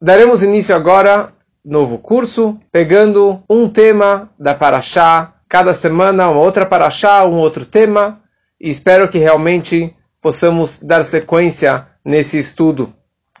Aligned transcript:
daremos 0.00 0.42
início 0.42 0.74
agora 0.74 1.32
novo 1.64 1.98
curso, 1.98 2.58
pegando 2.72 3.42
um 3.48 3.68
tema 3.68 4.30
da 4.38 4.54
Paraxá, 4.54 5.34
cada 5.48 5.74
semana 5.74 6.30
uma 6.30 6.40
outra 6.40 6.64
Paraxá, 6.64 7.24
um 7.24 7.36
outro 7.38 7.66
tema, 7.66 8.20
e 8.60 8.70
espero 8.70 9.08
que 9.08 9.18
realmente 9.18 9.94
possamos 10.22 10.78
dar 10.80 11.04
sequência 11.04 11.86
nesse 12.04 12.38
estudo. 12.38 12.92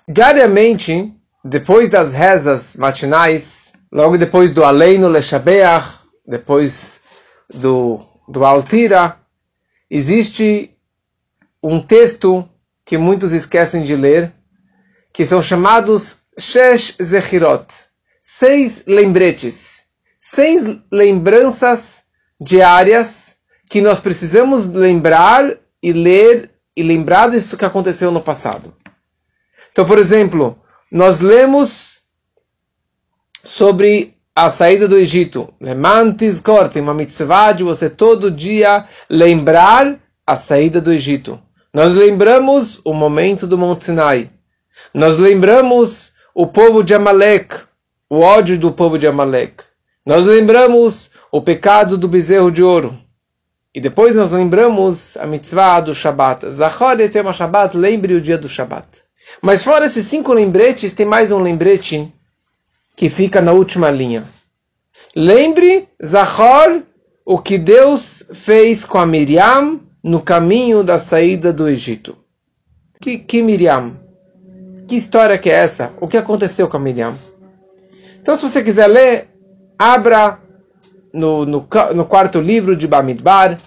Diariamente, 0.06 1.14
depois 1.44 1.88
das 1.88 2.12
rezas 2.12 2.76
matinais, 2.76 3.72
logo 3.90 4.18
depois 4.18 4.52
do 4.52 4.64
Aleino 4.64 5.08
Leshabeach, 5.08 5.98
depois 6.26 7.00
do, 7.52 8.00
do 8.28 8.44
Altira, 8.44 9.16
existe 9.90 10.76
um 11.62 11.80
texto 11.80 12.46
que 12.84 12.98
muitos 12.98 13.32
esquecem 13.32 13.82
de 13.82 13.96
ler, 13.96 14.32
que 15.12 15.24
são 15.24 15.42
chamados 15.42 16.22
Shesh 16.38 16.96
Zechirot, 17.02 17.66
seis 18.22 18.84
lembretes, 18.86 19.86
seis 20.20 20.64
lembranças 20.90 22.04
diárias 22.40 23.36
que 23.68 23.80
nós 23.80 24.00
precisamos 24.00 24.66
lembrar 24.66 25.56
e 25.82 25.92
ler 25.92 26.50
e 26.76 26.82
lembrar 26.82 27.30
disso 27.30 27.56
que 27.56 27.64
aconteceu 27.64 28.10
no 28.12 28.20
passado. 28.20 28.72
Então, 29.72 29.84
por 29.84 29.98
exemplo, 29.98 30.56
nós 30.90 31.20
lemos 31.20 31.98
sobre 33.44 34.16
a 34.34 34.48
saída 34.48 34.86
do 34.86 34.96
Egito. 34.96 35.52
Lemantis 35.60 36.40
Kor, 36.40 36.68
tem 36.68 36.80
uma 36.80 36.94
mitzvah 36.94 37.52
de 37.52 37.64
você 37.64 37.90
todo 37.90 38.30
dia 38.30 38.86
lembrar 39.10 39.98
a 40.24 40.36
saída 40.36 40.80
do 40.80 40.92
Egito. 40.92 41.40
Nós 41.74 41.94
lembramos 41.94 42.80
o 42.84 42.94
momento 42.94 43.46
do 43.46 43.58
Monte 43.58 43.86
Sinai. 43.86 44.30
Nós 44.94 45.18
lembramos 45.18 46.12
o 46.38 46.46
povo 46.46 46.84
de 46.84 46.94
Amalek, 46.94 47.62
o 48.08 48.20
ódio 48.20 48.56
do 48.56 48.70
povo 48.70 48.96
de 48.96 49.08
Amalek. 49.08 49.64
Nós 50.06 50.24
lembramos 50.24 51.10
o 51.32 51.42
pecado 51.42 51.98
do 51.98 52.06
bezerro 52.06 52.52
de 52.52 52.62
ouro. 52.62 52.96
E 53.74 53.80
depois 53.80 54.14
nós 54.14 54.30
lembramos 54.30 55.16
a 55.16 55.26
mitzvah 55.26 55.80
do 55.80 55.92
Shabat. 55.92 56.48
Zachor 56.50 57.00
et 57.00 57.12
Yom 57.12 57.32
Shabbat, 57.32 57.76
lembre 57.76 58.14
o 58.14 58.20
dia 58.20 58.38
do 58.38 58.48
Shabat. 58.48 58.86
Mas 59.42 59.64
fora 59.64 59.86
esses 59.86 60.06
cinco 60.06 60.32
lembretes, 60.32 60.92
tem 60.92 61.04
mais 61.04 61.32
um 61.32 61.40
lembrete 61.40 62.08
que 62.94 63.10
fica 63.10 63.42
na 63.42 63.50
última 63.50 63.90
linha. 63.90 64.22
Lembre, 65.16 65.88
Zachor, 66.00 66.82
o 67.26 67.40
que 67.40 67.58
Deus 67.58 68.22
fez 68.32 68.84
com 68.84 68.98
a 68.98 69.04
Miriam 69.04 69.80
no 70.04 70.20
caminho 70.20 70.84
da 70.84 71.00
saída 71.00 71.52
do 71.52 71.68
Egito. 71.68 72.16
Que, 73.00 73.18
que 73.18 73.42
Miriam? 73.42 74.06
Que 74.88 74.96
história 74.96 75.36
que 75.36 75.50
é 75.50 75.52
essa? 75.52 75.92
O 76.00 76.08
que 76.08 76.16
aconteceu 76.16 76.66
com 76.66 76.78
a 76.78 76.80
Miriam? 76.80 77.14
Então, 78.22 78.34
se 78.34 78.48
você 78.48 78.64
quiser 78.64 78.86
ler, 78.86 79.28
abra 79.78 80.38
no, 81.12 81.44
no, 81.44 81.68
no 81.94 82.04
quarto 82.06 82.40
livro 82.40 82.74
de 82.74 82.86
Bamidbar, 82.86 83.58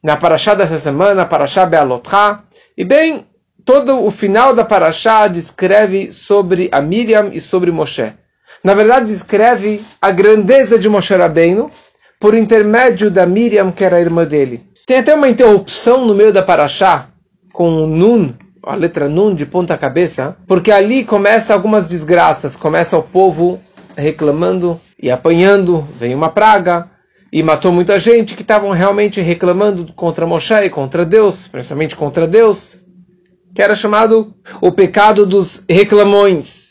na 0.00 0.16
Parashá 0.16 0.54
dessa 0.54 0.78
semana, 0.78 1.26
Parashá 1.26 1.66
Bealotcha, 1.66 2.44
e 2.76 2.84
bem, 2.84 3.26
todo 3.64 4.04
o 4.04 4.10
final 4.12 4.54
da 4.54 4.64
Parashá 4.64 5.26
descreve 5.26 6.12
sobre 6.12 6.68
a 6.70 6.80
Miriam 6.80 7.30
e 7.32 7.40
sobre 7.40 7.72
Moshe. 7.72 8.12
Na 8.62 8.72
verdade, 8.72 9.06
descreve 9.06 9.82
a 10.00 10.12
grandeza 10.12 10.78
de 10.78 10.88
Moshe 10.88 11.12
Rabbeinu 11.12 11.72
por 12.20 12.34
intermédio 12.34 13.10
da 13.10 13.26
Miriam, 13.26 13.72
que 13.72 13.84
era 13.84 13.96
a 13.96 14.00
irmã 14.00 14.24
dele. 14.24 14.62
Tem 14.86 14.98
até 14.98 15.12
uma 15.12 15.28
interrupção 15.28 16.06
no 16.06 16.14
meio 16.14 16.32
da 16.32 16.42
Parashá, 16.42 17.08
com 17.52 17.82
o 17.82 17.86
Nun, 17.88 18.32
a 18.68 18.74
letra 18.74 19.08
Nun 19.08 19.34
de 19.34 19.46
ponta 19.46 19.76
cabeça, 19.76 20.36
porque 20.46 20.70
ali 20.70 21.04
começa 21.04 21.54
algumas 21.54 21.88
desgraças, 21.88 22.54
começa 22.54 22.96
o 22.98 23.02
povo 23.02 23.58
reclamando 23.96 24.80
e 25.00 25.10
apanhando, 25.10 25.86
vem 25.96 26.14
uma 26.14 26.28
praga, 26.28 26.90
e 27.32 27.42
matou 27.42 27.72
muita 27.72 27.98
gente 27.98 28.34
que 28.34 28.42
estavam 28.42 28.70
realmente 28.70 29.20
reclamando 29.20 29.92
contra 29.92 30.26
Moshe 30.26 30.54
e 30.54 30.70
contra 30.70 31.04
Deus, 31.04 31.46
principalmente 31.46 31.96
contra 31.96 32.26
Deus, 32.26 32.78
que 33.54 33.62
era 33.62 33.74
chamado 33.74 34.34
o 34.60 34.72
pecado 34.72 35.26
dos 35.26 35.62
reclamões. 35.68 36.68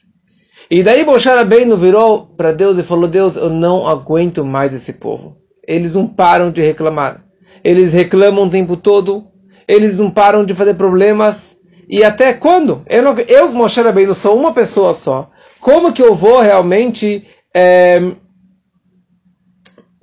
E 0.69 0.83
daí 0.83 1.05
Moshe 1.05 1.29
Rabbeinu 1.29 1.77
virou 1.77 2.25
para 2.25 2.51
Deus 2.51 2.77
e 2.77 2.83
falou, 2.83 3.07
Deus, 3.07 3.35
eu 3.35 3.50
não 3.50 3.88
aguento 3.88 4.44
mais 4.44 4.73
esse 4.73 4.94
povo. 4.94 5.38
Eles 5.66 5.95
não 5.95 6.07
param 6.07 6.51
de 6.51 6.61
reclamar. 6.61 7.23
Eles 7.63 7.94
reclamam 7.94 8.45
o 8.45 8.50
tempo 8.50 8.75
todo. 8.75 9.27
Eles 9.67 9.97
não 9.97 10.09
param 10.09 10.45
de 10.45 10.53
fazer 10.53 10.73
problemas. 10.73 11.56
E 11.87 12.03
até 12.03 12.33
quando? 12.33 12.83
Eu, 12.87 13.01
não, 13.01 13.17
eu 13.19 13.49
Moshe 13.51 13.81
Rabbeinu, 13.81 14.13
sou 14.13 14.37
uma 14.37 14.53
pessoa 14.53 14.93
só. 14.93 15.29
Como 15.59 15.93
que 15.93 16.01
eu 16.01 16.13
vou 16.13 16.41
realmente 16.41 17.25
é, 17.53 18.11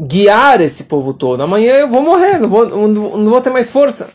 guiar 0.00 0.61
esse 0.62 0.84
povo 0.84 1.12
todo? 1.12 1.43
Amanhã 1.43 1.75
eu 1.75 1.89
vou 1.89 2.00
morrer, 2.00 2.39
não 2.39 2.49
vou, 2.49 2.67
não, 2.67 2.89
não 2.89 3.31
vou 3.31 3.41
ter 3.43 3.50
mais 3.50 3.71
força. 3.71 4.11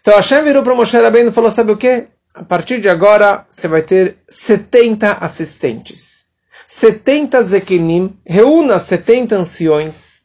Então 0.00 0.14
Hashem 0.14 0.44
virou 0.44 0.62
para 0.62 0.74
Moshe 0.74 0.96
Rabbeinu 0.96 1.30
e 1.30 1.32
falou, 1.32 1.50
sabe 1.50 1.72
o 1.72 1.76
que? 1.76 2.08
A 2.34 2.42
partir 2.42 2.80
de 2.80 2.88
agora, 2.88 3.46
você 3.50 3.68
vai 3.68 3.82
ter 3.82 4.18
70 4.28 5.12
assistentes. 5.12 6.26
70 6.68 7.42
zekenim, 7.42 8.18
reúna 8.26 8.78
70 8.78 9.36
anciões, 9.36 10.22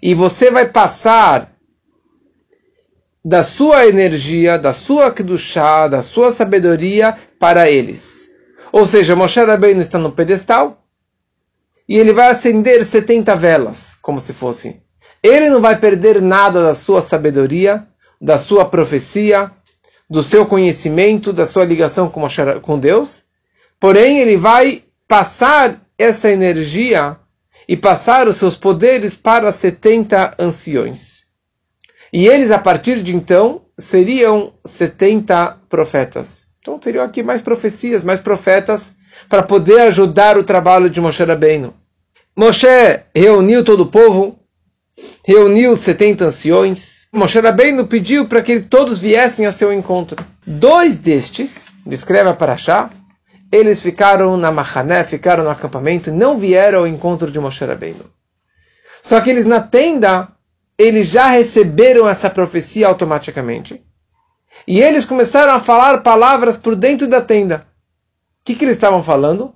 e 0.00 0.14
você 0.14 0.50
vai 0.50 0.68
passar 0.68 1.52
da 3.28 3.42
sua 3.42 3.86
energia, 3.86 4.58
da 4.58 4.72
sua 4.72 5.14
chá, 5.36 5.86
da 5.86 6.00
sua 6.00 6.32
sabedoria 6.32 7.14
para 7.38 7.70
eles. 7.70 8.26
Ou 8.72 8.86
seja, 8.86 9.14
Moshe 9.14 9.38
Rabbeinu 9.38 9.82
está 9.82 9.98
no 9.98 10.10
pedestal 10.10 10.82
e 11.86 11.98
ele 11.98 12.14
vai 12.14 12.30
acender 12.30 12.82
70 12.82 13.36
velas, 13.36 13.98
como 14.00 14.18
se 14.18 14.32
fosse. 14.32 14.80
Ele 15.22 15.50
não 15.50 15.60
vai 15.60 15.76
perder 15.76 16.22
nada 16.22 16.62
da 16.62 16.74
sua 16.74 17.02
sabedoria, 17.02 17.86
da 18.18 18.38
sua 18.38 18.64
profecia, 18.64 19.50
do 20.08 20.22
seu 20.22 20.46
conhecimento, 20.46 21.30
da 21.30 21.44
sua 21.44 21.66
ligação 21.66 22.08
com, 22.08 22.20
Moshe, 22.20 22.40
com 22.62 22.78
Deus. 22.78 23.24
Porém, 23.78 24.20
ele 24.20 24.38
vai 24.38 24.84
passar 25.06 25.78
essa 25.98 26.30
energia 26.30 27.18
e 27.68 27.76
passar 27.76 28.26
os 28.26 28.38
seus 28.38 28.56
poderes 28.56 29.14
para 29.14 29.52
70 29.52 30.34
anciões. 30.38 31.17
E 32.12 32.26
eles, 32.26 32.50
a 32.50 32.58
partir 32.58 33.02
de 33.02 33.14
então, 33.14 33.62
seriam 33.78 34.52
70 34.64 35.58
profetas. 35.68 36.48
Então 36.60 36.78
teriam 36.78 37.04
aqui 37.04 37.22
mais 37.22 37.40
profecias, 37.40 38.02
mais 38.02 38.20
profetas, 38.20 38.96
para 39.28 39.42
poder 39.42 39.80
ajudar 39.82 40.36
o 40.36 40.44
trabalho 40.44 40.90
de 40.90 41.00
Moshe 41.00 41.22
Rabbeinu. 41.22 41.74
Moshe 42.36 42.68
reuniu 43.14 43.64
todo 43.64 43.80
o 43.82 43.90
povo, 43.90 44.38
reuniu 45.24 45.76
70 45.76 46.24
anciões. 46.24 47.08
Moshe 47.12 47.40
Rabbeinu 47.40 47.86
pediu 47.86 48.28
para 48.28 48.42
que 48.42 48.60
todos 48.60 48.98
viessem 48.98 49.46
a 49.46 49.52
seu 49.52 49.72
encontro. 49.72 50.24
Dois 50.46 50.98
destes, 50.98 51.72
descreve 51.86 52.28
a 52.28 52.34
Parashá, 52.34 52.90
eles 53.50 53.80
ficaram 53.80 54.36
na 54.36 54.52
Mahané, 54.52 55.04
ficaram 55.04 55.44
no 55.44 55.50
acampamento, 55.50 56.12
não 56.12 56.38
vieram 56.38 56.80
ao 56.80 56.86
encontro 56.86 57.30
de 57.30 57.40
Moshe 57.40 57.64
Rabbeinu. 57.64 58.04
Só 59.02 59.20
que 59.20 59.30
eles 59.30 59.46
na 59.46 59.60
tenda, 59.60 60.28
eles 60.78 61.08
já 61.08 61.26
receberam 61.26 62.08
essa 62.08 62.30
profecia 62.30 62.86
automaticamente. 62.86 63.84
E 64.66 64.80
eles 64.80 65.04
começaram 65.04 65.52
a 65.52 65.60
falar 65.60 65.98
palavras 65.98 66.56
por 66.56 66.76
dentro 66.76 67.08
da 67.08 67.20
tenda. 67.20 67.66
O 68.40 68.44
que, 68.44 68.54
que 68.54 68.64
eles 68.64 68.76
estavam 68.76 69.02
falando? 69.02 69.54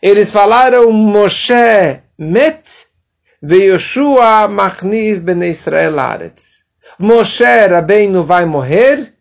Eles 0.00 0.30
falaram 0.30 0.90
Moshe 0.92 2.00
met 2.16 2.86
Yoshua 3.42 4.48
machnis 4.48 5.18
ben 5.18 5.42
Israel 5.42 5.98
aretz. 5.98 6.62
Moshe 6.98 7.44
Rabbeinu 7.44 8.22
vai 8.22 8.44
morrer 8.44 9.14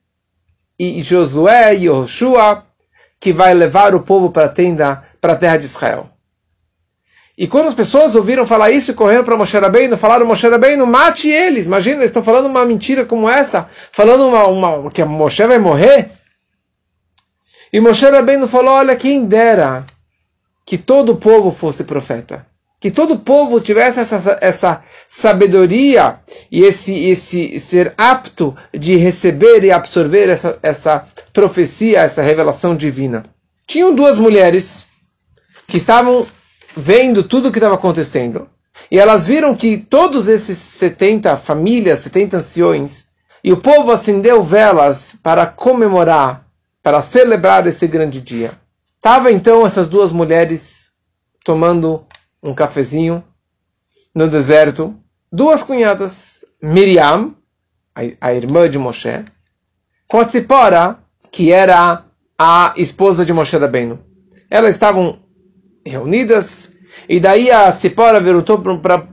e 0.78 1.02
Josué 1.02 1.76
e 1.76 1.86
Yoshua 1.86 2.66
que 3.20 3.34
vai 3.34 3.54
levar 3.54 3.94
o 3.94 4.02
povo 4.02 4.32
para 4.32 4.46
a 4.46 4.50
tenda, 4.50 5.04
para 5.20 5.34
a 5.34 5.38
terra 5.38 5.58
de 5.58 5.66
Israel. 5.66 6.10
E 7.38 7.48
quando 7.48 7.68
as 7.68 7.74
pessoas 7.74 8.16
ouviram 8.16 8.46
falar 8.46 8.72
isso, 8.72 8.94
correram 8.94 9.24
para 9.24 9.38
Moshe 9.38 9.58
Rabbeinu, 9.58 9.98
falaram, 9.98 10.26
Moshe 10.26 10.48
Rabbeinu, 10.48 10.86
mate 10.86 11.30
eles. 11.30 11.66
Imagina, 11.66 11.98
eles 11.98 12.08
estão 12.08 12.24
falando 12.24 12.46
uma 12.46 12.66
mentira 12.66 13.06
como 13.06 13.30
essa, 13.30 13.70
falando 13.92 14.28
uma, 14.28 14.48
uma, 14.48 14.92
que 14.92 15.04
Moshe 15.04 15.46
vai 15.46 15.58
morrer. 15.58 16.12
E 17.72 17.80
Moshe 17.80 18.06
Rabbeinu 18.06 18.48
falou, 18.48 18.74
olha, 18.74 18.96
quem 18.96 19.26
dera 19.26 19.86
que 20.66 20.78
todo 20.78 21.14
o 21.14 21.18
povo 21.18 21.52
fosse 21.52 21.84
profeta. 21.84 22.46
Que 22.80 22.90
todo 22.90 23.14
o 23.14 23.20
povo 23.20 23.62
tivesse 23.62 24.00
essa, 24.00 24.38
essa 24.42 24.84
sabedoria 25.08 26.20
e 26.52 26.64
esse, 26.64 27.10
esse 27.10 27.60
ser 27.60 27.94
apto 27.98 28.56
de 28.74 28.98
receber 28.98 29.64
e 29.64 29.72
absorver 29.72 30.30
essa, 30.30 30.58
essa 30.64 31.06
profecia, 31.32 32.02
essa 32.02 32.24
revelação 32.24 32.76
divina. 32.76 33.24
Tinham 33.68 33.94
duas 33.94 34.18
mulheres 34.18 34.86
que 35.68 35.78
estavam 35.78 36.26
vendo 36.76 37.24
tudo 37.24 37.50
o 37.50 37.52
que 37.52 37.58
estava 37.58 37.76
acontecendo. 37.76 38.50
E 38.90 39.00
elas 39.00 39.26
viram 39.26 39.56
que 39.56 39.78
todos 39.78 40.28
esses 40.28 40.58
70 40.58 41.38
famílias, 41.38 42.00
70 42.00 42.38
anciões, 42.38 43.08
e 43.44 43.52
o 43.52 43.58
povo 43.58 43.92
acendeu 43.92 44.44
velas 44.44 45.18
para 45.22 45.46
comemorar, 45.46 46.46
para 46.82 47.02
celebrar 47.02 47.66
esse 47.68 47.88
grande 47.88 48.22
dia. 48.22 48.52
Tava 49.02 49.32
então 49.32 49.66
essas 49.66 49.90
duas 49.90 50.12
mulheres 50.12 50.94
tomando 51.44 52.06
um 52.42 52.54
cafezinho 52.54 53.24
no 54.14 54.28
deserto, 54.28 54.96
duas 55.32 55.64
cunhadas, 55.64 56.46
Miriam, 56.62 57.34
a, 57.96 58.02
a 58.30 58.34
irmã 58.34 58.70
de 58.70 58.78
Moshe, 58.78 59.26
com 60.08 60.20
a 60.20 60.26
Tzipora, 60.26 61.00
que 61.32 61.52
era 61.52 62.04
a 62.38 62.74
esposa 62.78 63.26
de 63.26 63.34
Moshe 63.34 63.58
Rabbeinu. 63.58 64.00
Elas 64.50 64.74
estavam 64.74 65.20
reunidas, 65.86 66.72
e 67.08 67.20
daí 67.20 67.50
a 67.50 67.72
Tzipora 67.72 68.22
perguntou 68.22 68.62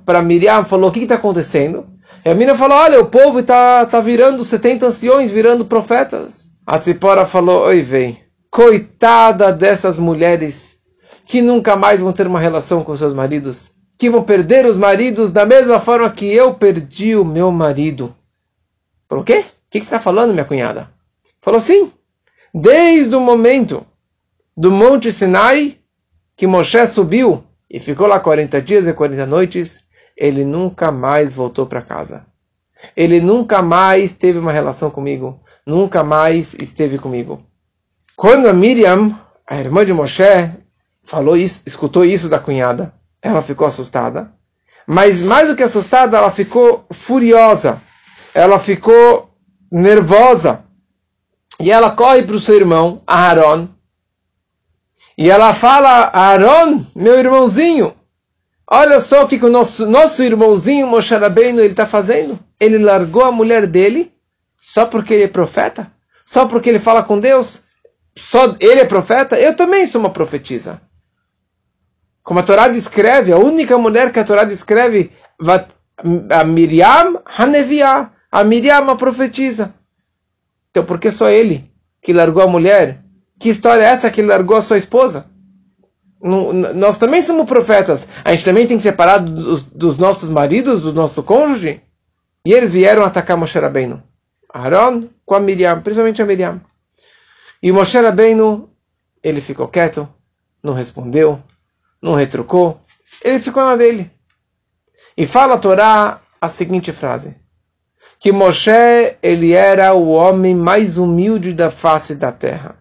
para 0.05 0.23
Miriam, 0.23 0.65
falou, 0.65 0.91
o 0.91 0.93
que 0.93 1.01
está 1.01 1.15
acontecendo? 1.15 1.87
E 2.25 2.31
a 2.31 2.35
menina 2.35 2.55
falou, 2.55 2.77
olha, 2.79 3.01
o 3.01 3.07
povo 3.07 3.41
está 3.41 3.87
tá 3.87 4.01
virando 4.01 4.45
70 4.45 4.87
anciões, 4.87 5.31
virando 5.31 5.65
profetas. 5.65 6.57
A 6.67 6.79
Tzipora 6.79 7.25
falou, 7.25 7.63
oi, 7.63 7.83
vem, 7.83 8.19
coitada 8.51 9.53
dessas 9.53 9.99
mulheres 9.99 10.79
que 11.27 11.41
nunca 11.43 11.77
mais 11.77 12.01
vão 12.01 12.13
ter 12.13 12.27
uma 12.27 12.41
relação 12.41 12.83
com 12.83 12.97
seus 12.97 13.15
maridos, 13.15 13.73
que 13.99 14.11
vão 14.11 14.23
perder 14.23 14.67
os 14.67 14.77
maridos 14.77 15.31
da 15.31 15.45
mesma 15.45 15.79
forma 15.79 16.11
que 16.11 16.27
eu 16.27 16.55
perdi 16.55 17.15
o 17.15 17.25
meu 17.25 17.51
marido. 17.51 18.15
O 19.11 19.23
quê? 19.23 19.41
O 19.41 19.71
que 19.71 19.79
você 19.79 19.85
está 19.85 20.01
falando, 20.01 20.33
minha 20.33 20.45
cunhada? 20.45 20.91
Falou, 21.41 21.61
sim, 21.61 21.93
desde 22.53 23.15
o 23.15 23.21
momento 23.21 23.87
do 24.57 24.71
Monte 24.71 25.13
Sinai, 25.13 25.79
que 26.39 26.47
Moshe 26.47 26.87
subiu 26.87 27.45
e 27.69 27.81
ficou 27.81 28.07
lá 28.07 28.21
40 28.21 28.63
dias 28.63 28.87
e 28.87 28.93
40 28.93 29.27
noites, 29.27 29.85
ele 30.17 30.45
nunca 30.45 30.93
mais 30.93 31.35
voltou 31.35 31.67
para 31.67 31.83
casa. 31.83 32.25
Ele 32.97 33.21
nunca 33.21 33.61
mais 33.61 34.13
teve 34.13 34.39
uma 34.39 34.53
relação 34.53 34.89
comigo, 34.89 35.43
nunca 35.67 36.05
mais 36.05 36.55
esteve 36.55 36.97
comigo. 36.97 37.43
Quando 38.17 38.49
a 38.49 38.53
Miriam, 38.53 39.19
a 39.45 39.57
irmã 39.57 39.85
de 39.85 39.93
Moshe, 39.93 40.49
falou 41.03 41.37
isso, 41.37 41.65
escutou 41.67 42.05
isso 42.05 42.29
da 42.29 42.39
cunhada, 42.39 42.95
ela 43.21 43.43
ficou 43.43 43.67
assustada. 43.67 44.33
Mas 44.87 45.21
mais 45.21 45.49
do 45.49 45.57
que 45.57 45.65
assustada, 45.65 46.17
ela 46.17 46.31
ficou 46.31 46.87
furiosa. 46.93 47.83
Ela 48.33 48.61
ficou 48.61 49.29
nervosa. 49.71 50.65
E 51.61 51.71
ela 51.73 51.91
corre 51.91 52.23
para 52.23 52.37
o 52.37 52.41
seu 52.41 52.55
irmão, 52.55 53.03
Aaron, 53.07 53.69
e 55.19 55.29
ela 55.29 55.53
fala, 55.53 56.13
Aaron, 56.15 56.87
meu 56.95 57.19
irmãozinho, 57.19 57.93
olha 58.65 59.01
só 59.01 59.25
o 59.25 59.27
que, 59.27 59.37
que 59.37 59.45
o 59.45 59.51
nosso, 59.51 59.85
nosso 59.85 60.23
irmãozinho 60.23 60.87
Moshe 60.87 61.13
Rabbeinu 61.13 61.61
está 61.65 61.85
fazendo. 61.85 62.39
Ele 62.61 62.79
largou 62.79 63.25
a 63.25 63.33
mulher 63.33 63.67
dele 63.67 64.13
só 64.61 64.87
porque 64.87 65.13
ele 65.15 65.25
é 65.25 65.29
profeta? 65.29 65.91
Só 66.25 66.47
porque 66.47 66.69
ele 66.69 66.79
fala 66.79 67.03
com 67.03 67.19
Deus? 67.19 67.65
Só 68.17 68.55
ele 68.61 68.81
é 68.81 68.85
profeta? 68.85 69.37
Eu 69.37 69.57
também 69.57 69.87
sou 69.87 70.01
uma 70.01 70.11
profetisa. 70.11 70.81
Como 72.23 72.39
a 72.39 72.45
Torá 72.45 72.69
descreve, 72.69 73.33
a 73.33 73.39
única 73.39 73.77
mulher 73.77 74.13
que 74.13 74.21
a 74.21 74.25
Torá 74.25 74.45
descreve, 74.45 75.11
a 76.31 76.45
Miriam 76.45 77.21
Haneviah, 77.25 78.13
a 78.31 78.45
Miriam 78.45 78.89
a 78.89 78.95
profetisa. 78.95 79.75
Então 80.71 80.85
por 80.85 81.01
que 81.01 81.11
só 81.11 81.29
ele 81.29 81.69
que 82.01 82.13
largou 82.13 82.41
a 82.41 82.47
mulher? 82.47 83.03
Que 83.39 83.49
história 83.49 83.83
é 83.83 83.87
essa 83.87 84.11
que 84.11 84.21
ele 84.21 84.29
largou 84.29 84.57
a 84.57 84.63
sua 84.63 84.79
esposa? 84.79 85.31
Nós 86.21 86.99
também 86.99 87.23
somos 87.23 87.47
profetas. 87.47 88.09
A 88.25 88.33
gente 88.33 88.45
também 88.45 88.67
tem 88.67 88.77
que 88.77 88.83
separar 88.83 89.19
dos, 89.19 89.63
dos 89.63 89.99
nossos 89.99 90.29
maridos, 90.29 90.83
do 90.83 90.93
nosso 90.93 91.23
cônjuge. 91.23 91.81
E 92.45 92.53
eles 92.53 92.73
vieram 92.73 93.05
atacar 93.05 93.37
Moshe 93.37 93.59
Rabbeinu. 93.59 94.03
Aaron 94.53 95.09
com 95.25 95.35
a 95.35 95.41
Miriam, 95.41 95.81
principalmente 95.81 96.21
a 96.21 96.27
Miriam. 96.27 96.61
E 97.63 97.71
Moshe 97.71 97.99
Rabbeinu, 97.99 98.69
ele 99.23 99.41
ficou 99.41 99.69
quieto, 99.69 100.09
não 100.63 100.73
respondeu, 100.73 101.41
não 102.03 102.15
retrucou. 102.15 102.81
Ele 103.23 103.39
ficou 103.39 103.65
na 103.65 103.77
dele. 103.77 104.11
E 105.17 105.27
fala 105.27 105.55
a 105.55 105.59
Torá 105.59 106.21
a 106.41 106.49
seguinte 106.49 106.93
frase. 106.93 107.37
Que 108.19 108.33
Moshe, 108.33 108.71
ele 109.23 109.53
era 109.53 109.93
o 109.95 110.09
homem 110.09 110.55
mais 110.55 110.97
humilde 110.97 111.53
da 111.53 111.71
face 111.71 112.17
da 112.17 112.33
terra. 112.33 112.77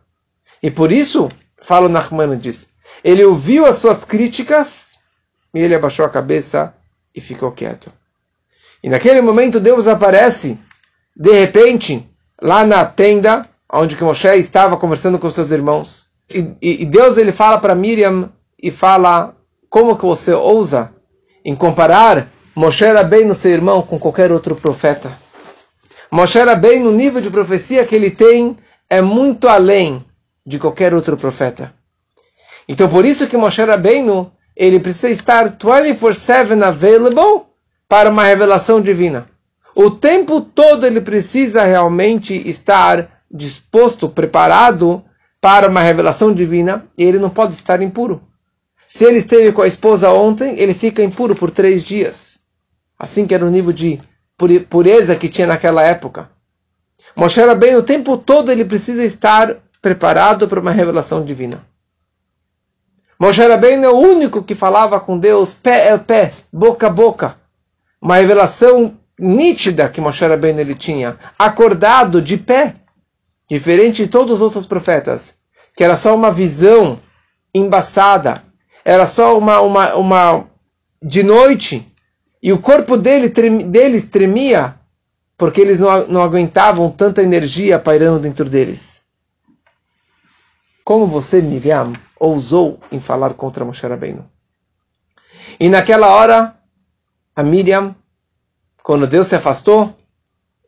E 0.61 0.71
por 0.71 0.91
isso, 0.91 1.29
fala 1.61 1.87
o 1.87 1.89
Nachmanides, 1.89 2.69
ele 3.03 3.23
ouviu 3.23 3.65
as 3.65 3.77
suas 3.77 4.03
críticas 4.03 4.91
e 5.53 5.59
ele 5.59 5.75
abaixou 5.75 6.05
a 6.05 6.09
cabeça 6.09 6.73
e 7.13 7.21
ficou 7.21 7.51
quieto. 7.51 7.91
E 8.83 8.89
naquele 8.89 9.21
momento 9.21 9.59
Deus 9.59 9.87
aparece, 9.87 10.59
de 11.15 11.31
repente, 11.31 12.07
lá 12.41 12.65
na 12.65 12.85
tenda, 12.85 13.47
onde 13.71 13.95
que 13.95 14.03
Moshe 14.03 14.27
estava 14.37 14.77
conversando 14.77 15.19
com 15.19 15.29
seus 15.29 15.51
irmãos. 15.51 16.07
E, 16.29 16.39
e, 16.61 16.81
e 16.83 16.85
Deus 16.85 17.17
ele 17.17 17.31
fala 17.31 17.59
para 17.59 17.75
Miriam 17.75 18.31
e 18.61 18.71
fala, 18.71 19.35
como 19.69 19.97
que 19.97 20.05
você 20.05 20.33
ousa 20.33 20.93
em 21.43 21.55
comparar 21.55 22.29
Moshe 22.55 22.85
no 23.25 23.35
seu 23.35 23.51
irmão 23.51 23.81
com 23.81 23.99
qualquer 23.99 24.31
outro 24.31 24.55
profeta? 24.55 25.11
Moshe 26.09 26.39
bem 26.55 26.81
no 26.81 26.91
nível 26.91 27.21
de 27.21 27.29
profecia 27.29 27.85
que 27.85 27.95
ele 27.95 28.09
tem 28.09 28.55
é 28.89 29.01
muito 29.01 29.47
além 29.47 30.05
de 30.47 30.57
qualquer 30.57 30.93
outro 30.93 31.17
profeta. 31.17 31.73
Então 32.69 32.87
por 32.87 33.03
isso 33.03 33.27
que 33.27 33.35
Moshe 33.35 33.61
Rabbeinu, 33.61 34.31
ele 34.55 34.79
precisa 34.79 35.09
estar 35.09 35.57
24/7 35.57 36.63
available 36.63 37.45
para 37.89 38.09
uma 38.09 38.23
revelação 38.23 38.79
divina. 38.79 39.29
O 39.75 39.91
tempo 39.91 40.39
todo 40.39 40.87
ele 40.87 41.01
precisa 41.01 41.63
realmente 41.63 42.33
estar 42.49 43.21
disposto, 43.29 44.07
preparado 44.07 45.03
para 45.41 45.69
uma 45.69 45.81
revelação 45.81 46.33
divina, 46.33 46.87
e 46.97 47.03
ele 47.03 47.19
não 47.19 47.29
pode 47.29 47.53
estar 47.53 47.81
impuro. 47.81 48.21
Se 48.89 49.03
ele 49.03 49.17
esteve 49.17 49.51
com 49.51 49.61
a 49.61 49.67
esposa 49.67 50.09
ontem, 50.11 50.57
ele 50.57 50.73
fica 50.73 51.03
impuro 51.03 51.35
por 51.35 51.51
três 51.51 51.83
dias. 51.83 52.39
Assim 52.97 53.27
que 53.27 53.35
era 53.35 53.45
o 53.45 53.51
nível 53.51 53.71
de 53.71 54.01
pureza 54.69 55.15
que 55.15 55.29
tinha 55.29 55.45
naquela 55.45 55.83
época. 55.83 56.29
Moshe 57.15 57.39
Rabbeinu, 57.39 57.79
o 57.79 57.83
tempo 57.83 58.17
todo 58.17 58.51
ele 58.51 58.65
precisa 58.65 59.03
estar 59.03 59.57
preparado 59.81 60.47
para 60.47 60.59
uma 60.59 60.71
revelação 60.71 61.23
divina. 61.23 61.63
Moshe 63.19 63.41
Rabbeinu 63.41 63.85
é 63.85 63.89
o 63.89 63.97
único 63.97 64.43
que 64.43 64.53
falava 64.53 64.99
com 64.99 65.17
Deus 65.17 65.53
pé 65.53 65.91
a 65.91 65.97
pé, 65.97 66.31
boca 66.53 66.87
a 66.87 66.89
boca. 66.89 67.35
Uma 67.99 68.17
revelação 68.17 68.95
nítida 69.19 69.89
que 69.89 69.99
Moshe 69.99 70.25
Rabbeinu 70.25 70.59
ele 70.59 70.75
tinha, 70.75 71.17
acordado 71.37 72.21
de 72.21 72.37
pé, 72.37 72.75
diferente 73.49 74.03
de 74.03 74.09
todos 74.09 74.35
os 74.35 74.41
outros 74.41 74.67
profetas, 74.67 75.35
que 75.75 75.83
era 75.83 75.97
só 75.97 76.13
uma 76.13 76.31
visão 76.31 76.99
embaçada, 77.53 78.43
era 78.85 79.05
só 79.05 79.37
uma, 79.37 79.61
uma, 79.61 79.95
uma 79.95 80.45
de 81.01 81.23
noite, 81.23 81.91
e 82.41 82.53
o 82.53 82.59
corpo 82.59 82.95
dele, 82.95 83.29
deles 83.29 84.07
tremia, 84.07 84.75
porque 85.35 85.59
eles 85.59 85.79
não, 85.79 86.07
não 86.07 86.23
aguentavam 86.23 86.89
tanta 86.91 87.23
energia 87.23 87.79
pairando 87.79 88.19
dentro 88.19 88.45
deles. 88.45 89.01
Como 90.87 91.05
você, 91.05 91.41
Miriam, 91.41 91.91
ousou 92.17 92.79
em 92.89 92.97
falar 92.97 93.33
contra 93.33 93.65
Moshe 93.65 93.85
Rabbeinu? 93.85 94.23
E 95.59 95.67
naquela 95.67 96.07
hora, 96.07 96.55
a 97.35 97.43
Miriam, 97.43 97.93
quando 98.81 99.05
Deus 99.05 99.27
se 99.27 99.35
afastou, 99.35 99.93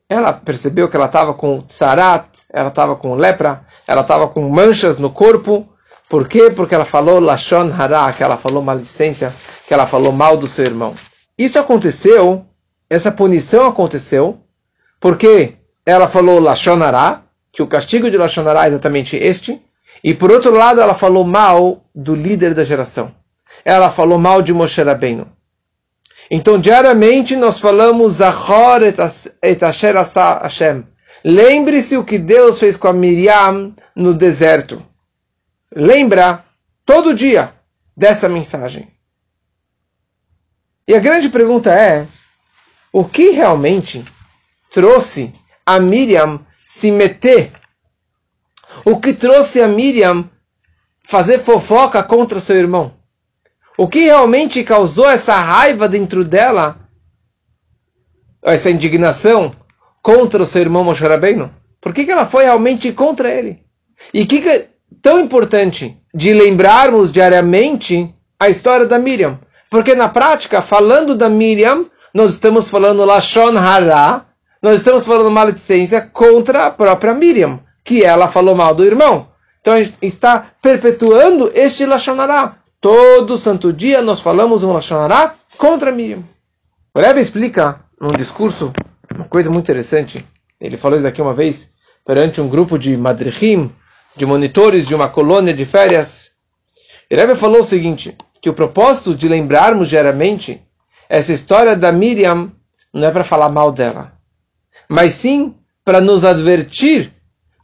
ela 0.10 0.34
percebeu 0.34 0.90
que 0.90 0.98
ela 0.98 1.06
estava 1.06 1.34
com 1.34 1.64
sarat, 1.70 2.28
ela 2.52 2.68
estava 2.68 2.98
com 2.98 3.16
lepra, 3.16 3.66
ela 3.88 4.02
estava 4.02 4.28
com 4.28 4.42
manchas 4.50 4.98
no 4.98 5.10
corpo. 5.10 5.66
Por 6.10 6.28
quê? 6.28 6.52
Porque 6.54 6.76
ela 6.76 6.84
falou 6.84 7.22
Lashon 7.22 7.72
Hara, 7.72 8.12
que 8.12 8.22
ela 8.22 8.36
falou 8.36 8.62
maledicência, 8.62 9.34
que 9.66 9.74
ela 9.74 9.88
falou 9.88 10.12
mal 10.12 10.36
do 10.36 10.50
seu 10.50 10.66
irmão. 10.66 10.96
Isso 11.38 11.58
aconteceu, 11.58 12.46
essa 12.90 13.10
punição 13.10 13.68
aconteceu, 13.68 14.42
porque 15.00 15.54
ela 15.86 16.10
falou 16.10 16.42
Lashon 16.42 16.84
Hara, 16.84 17.24
que 17.54 17.64
o 17.64 17.68
castigo 17.68 18.12
de 18.12 18.18
Lashon 18.18 18.46
Hara 18.46 18.66
é 18.66 18.68
exatamente 18.68 19.16
este, 19.16 19.64
e 20.04 20.14
por 20.14 20.32
outro 20.32 20.52
lado, 20.52 20.82
ela 20.82 20.94
falou 20.94 21.24
mal 21.24 21.84
do 21.94 22.16
líder 22.16 22.54
da 22.54 22.64
geração. 22.64 23.14
Ela 23.66 23.92
falou 23.92 24.18
mal 24.18 24.42
de 24.42 24.54
Moshe 24.54 24.82
Rabbeinu. 24.82 25.28
Então, 26.32 26.60
diariamente, 26.60 27.36
nós 27.36 27.60
falamos 27.60 28.16
Zahor 28.16 28.82
et 29.42 29.64
Asher 29.64 29.96
Hashem. 29.96 30.86
Lembre-se 31.24 31.98
o 31.98 32.04
que 32.04 32.18
Deus 32.20 32.60
fez 32.60 32.78
com 32.78 32.88
a 32.88 32.94
Miriam 32.94 33.74
no 33.96 34.14
deserto. 34.14 34.82
Lembra 35.76 36.46
todo 36.86 37.14
dia 37.14 37.54
dessa 37.98 38.30
mensagem. 38.30 38.88
E 40.88 40.96
a 40.96 41.00
grande 41.00 41.30
pergunta 41.30 41.74
é: 41.74 42.08
o 42.94 43.04
que 43.04 43.32
realmente 43.32 44.06
trouxe 44.72 45.34
a 45.66 45.80
Miriam 45.80 46.40
se 46.64 46.92
meter 46.92 47.52
o 48.86 49.00
que 49.00 49.14
trouxe 49.14 49.62
a 49.62 49.68
Miriam 49.68 50.30
fazer 51.04 51.40
fofoca 51.40 52.02
contra 52.04 52.40
seu 52.40 52.56
irmão? 52.56 52.94
O 53.78 53.88
que 53.88 54.02
realmente 54.02 54.64
causou 54.64 55.10
essa 55.10 55.36
raiva 55.36 55.88
dentro 55.88 56.24
dela, 56.24 56.78
essa 58.44 58.70
indignação 58.70 59.56
contra 60.02 60.44
o 60.44 60.46
seu 60.46 60.62
irmão 60.62 60.84
Moshe 60.84 61.06
Rabbeinu? 61.06 61.52
Por 61.80 61.94
que, 61.94 62.04
que 62.04 62.12
ela 62.12 62.26
foi 62.26 62.44
realmente 62.44 62.92
contra 62.92 63.30
ele? 63.30 63.64
E 64.14 64.26
que, 64.26 64.42
que 64.42 64.68
tão 65.02 65.20
importante 65.20 65.98
de 66.14 66.34
lembrarmos 66.34 67.12
diariamente 67.12 68.14
a 68.40 68.50
história 68.50 68.86
da 68.86 68.98
Miriam. 68.98 69.40
Porque 69.70 69.94
na 69.94 70.10
prática, 70.10 70.62
falando 70.62 71.16
da 71.16 71.30
Miriam, 71.30 71.86
nós 72.14 72.32
estamos 72.32 72.70
falando 72.70 73.06
Lashon 73.06 73.58
Hara, 73.58 74.26
nós 74.62 74.80
estamos 74.80 75.06
falando 75.06 75.30
maledicência 75.30 76.02
contra 76.02 76.66
a 76.66 76.72
própria 76.72 77.14
Miriam, 77.14 77.60
que 77.90 78.04
ela 78.04 78.28
falou 78.28 78.54
mal 78.54 78.76
do 78.76 78.86
irmão. 78.86 79.30
Então 79.60 79.74
a 79.74 79.82
gente 79.82 79.98
está 80.00 80.52
perpetuando 80.62 81.52
este 81.56 81.88
Lashon 81.88 82.22
Hara. 82.22 82.56
Todo 82.80 83.36
santo 83.40 83.74
dia 83.74 84.00
nós 84.00 84.20
falamos 84.22 84.64
um 84.64 84.72
Lashon 84.72 84.98
Hara 84.98 85.34
contra 85.58 85.92
Miriam. 85.92 86.24
O 86.94 87.00
Rebbe 87.00 87.20
explica 87.20 87.82
num 88.00 88.16
discurso 88.16 88.72
uma 89.12 89.26
coisa 89.26 89.50
muito 89.50 89.64
interessante. 89.66 90.24
Ele 90.62 90.78
falou 90.78 91.00
isso 91.00 91.08
aqui 91.08 91.20
uma 91.20 91.34
vez 91.34 91.72
perante 92.06 92.40
um 92.40 92.48
grupo 92.48 92.78
de 92.78 92.96
madrihim, 92.96 93.72
de 94.16 94.24
monitores 94.24 94.88
de 94.88 94.94
uma 94.94 95.10
colônia 95.10 95.52
de 95.52 95.66
férias. 95.66 96.30
O 97.12 97.16
Rebbe 97.16 97.34
falou 97.34 97.62
o 97.62 97.66
seguinte, 97.66 98.16
que 98.40 98.52
o 98.52 98.54
propósito 98.54 99.16
de 99.16 99.28
lembrarmos 99.28 99.90
diariamente 99.90 100.62
essa 101.10 101.34
história 101.34 101.76
da 101.76 101.92
Miriam 101.92 102.52
não 102.94 103.08
é 103.08 103.12
para 103.12 103.24
falar 103.24 103.50
mal 103.50 103.72
dela, 103.72 104.14
mas 104.88 105.14
sim 105.14 105.56
para 105.84 106.00
nos 106.00 106.24
advertir, 106.24 107.12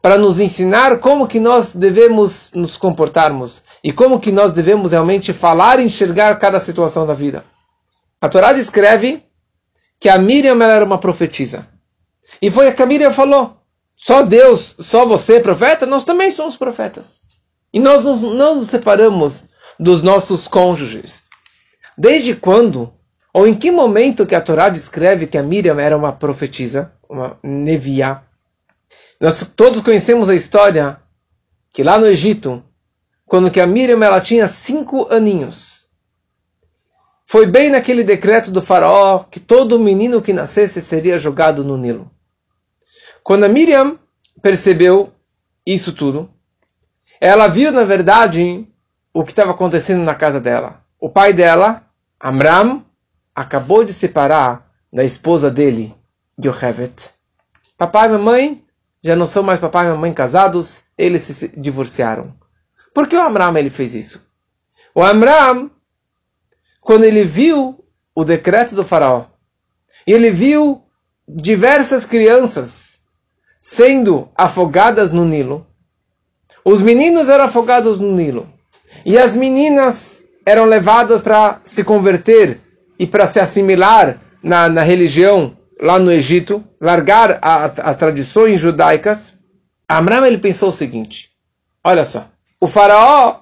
para 0.05 0.19
nos 0.19 0.39
ensinar 0.39 0.99
como 0.99 1.27
que 1.27 1.39
nós 1.39 1.73
devemos 1.73 2.51
nos 2.53 2.77
comportarmos 2.77 3.63
e 3.83 3.91
como 3.91 4.19
que 4.19 4.31
nós 4.31 4.53
devemos 4.53 4.91
realmente 4.91 5.33
falar 5.33 5.79
e 5.79 5.85
enxergar 5.85 6.37
cada 6.37 6.59
situação 6.59 7.07
da 7.07 7.15
vida. 7.15 7.43
A 8.21 8.29
Torá 8.29 8.53
descreve 8.53 9.23
que 9.99 10.07
a 10.07 10.19
Miriam 10.19 10.61
era 10.61 10.85
uma 10.85 10.99
profetisa. 10.99 11.67
E 12.39 12.51
foi 12.51 12.67
a 12.67 12.71
que 12.71 12.83
a 12.83 12.85
Miriam 12.85 13.11
falou. 13.11 13.57
Só 13.95 14.21
Deus, 14.21 14.75
só 14.79 15.07
você 15.07 15.37
é 15.37 15.39
profeta? 15.39 15.87
Nós 15.87 16.05
também 16.05 16.29
somos 16.29 16.55
profetas. 16.55 17.23
E 17.73 17.79
nós 17.79 18.05
não 18.05 18.57
nos 18.57 18.69
separamos 18.69 19.45
dos 19.79 20.03
nossos 20.03 20.47
cônjuges. 20.47 21.23
Desde 21.97 22.35
quando, 22.35 22.93
ou 23.33 23.47
em 23.47 23.55
que 23.55 23.71
momento 23.71 24.27
que 24.27 24.35
a 24.35 24.41
Torá 24.41 24.69
descreve 24.69 25.25
que 25.25 25.39
a 25.39 25.41
Miriam 25.41 25.79
era 25.79 25.97
uma 25.97 26.11
profetisa, 26.11 26.93
uma 27.09 27.39
nevia? 27.41 28.21
Nós 29.19 29.49
todos 29.55 29.81
conhecemos 29.81 30.29
a 30.29 30.35
história 30.35 30.99
que 31.71 31.83
lá 31.83 31.97
no 31.97 32.07
Egito, 32.07 32.63
quando 33.25 33.51
que 33.51 33.59
a 33.59 33.67
Miriam 33.67 34.03
ela 34.03 34.19
tinha 34.19 34.47
cinco 34.47 35.07
aninhos, 35.11 35.87
foi 37.25 37.45
bem 37.45 37.69
naquele 37.69 38.03
decreto 38.03 38.51
do 38.51 38.61
faraó 38.61 39.19
que 39.19 39.39
todo 39.39 39.79
menino 39.79 40.21
que 40.21 40.33
nascesse 40.33 40.81
seria 40.81 41.17
jogado 41.17 41.63
no 41.63 41.77
Nilo. 41.77 42.11
Quando 43.23 43.45
a 43.45 43.49
Miriam 43.49 43.97
percebeu 44.41 45.11
isso 45.65 45.93
tudo, 45.93 46.29
ela 47.19 47.47
viu, 47.47 47.71
na 47.71 47.83
verdade, 47.83 48.67
o 49.13 49.23
que 49.23 49.31
estava 49.31 49.51
acontecendo 49.51 50.03
na 50.03 50.13
casa 50.13 50.39
dela. 50.39 50.81
O 50.99 51.09
pai 51.09 51.33
dela, 51.33 51.83
Amram, 52.21 52.85
acabou 53.33 53.83
de 53.83 53.93
separar 53.93 54.69
da 54.91 55.03
esposa 55.03 55.49
dele, 55.49 55.95
Yochevet. 56.37 57.13
Papai 57.77 58.07
mamãe 58.09 58.64
já 59.05 59.15
não 59.15 59.27
são 59.27 59.43
mais 59.43 59.59
papai 59.59 59.85
e 59.85 59.89
mamãe 59.89 60.11
casados, 60.11 60.81
eles 60.97 61.21
se 61.21 61.47
divorciaram. 61.49 62.33
Por 62.91 63.07
que 63.07 63.15
o 63.15 63.21
Amram 63.21 63.55
ele 63.55 63.69
fez 63.69 63.93
isso? 63.93 64.27
O 64.95 65.03
Amram, 65.03 65.69
quando 66.81 67.03
ele 67.03 67.23
viu 67.23 67.85
o 68.15 68.23
decreto 68.23 68.73
do 68.73 68.83
faraó, 68.83 69.25
e 70.07 70.11
ele 70.11 70.31
viu 70.31 70.81
diversas 71.27 72.03
crianças 72.03 73.01
sendo 73.61 74.27
afogadas 74.35 75.11
no 75.11 75.23
Nilo. 75.23 75.67
Os 76.63 76.81
meninos 76.81 77.29
eram 77.29 77.45
afogados 77.45 77.99
no 77.99 78.11
Nilo. 78.11 78.51
E 79.05 79.19
as 79.19 79.35
meninas 79.35 80.23
eram 80.43 80.65
levadas 80.65 81.21
para 81.21 81.61
se 81.63 81.83
converter 81.83 82.59
e 82.97 83.05
para 83.05 83.27
se 83.27 83.39
assimilar 83.39 84.19
na, 84.41 84.67
na 84.67 84.81
religião 84.81 85.55
lá 85.81 85.99
no 85.99 86.11
Egito, 86.11 86.63
largar 86.79 87.39
as, 87.41 87.79
as 87.79 87.97
tradições 87.97 88.59
judaicas. 88.59 89.35
Amram 89.89 90.25
ele 90.25 90.37
pensou 90.37 90.69
o 90.69 90.73
seguinte: 90.73 91.29
olha 91.83 92.05
só, 92.05 92.29
o 92.59 92.67
faraó 92.67 93.41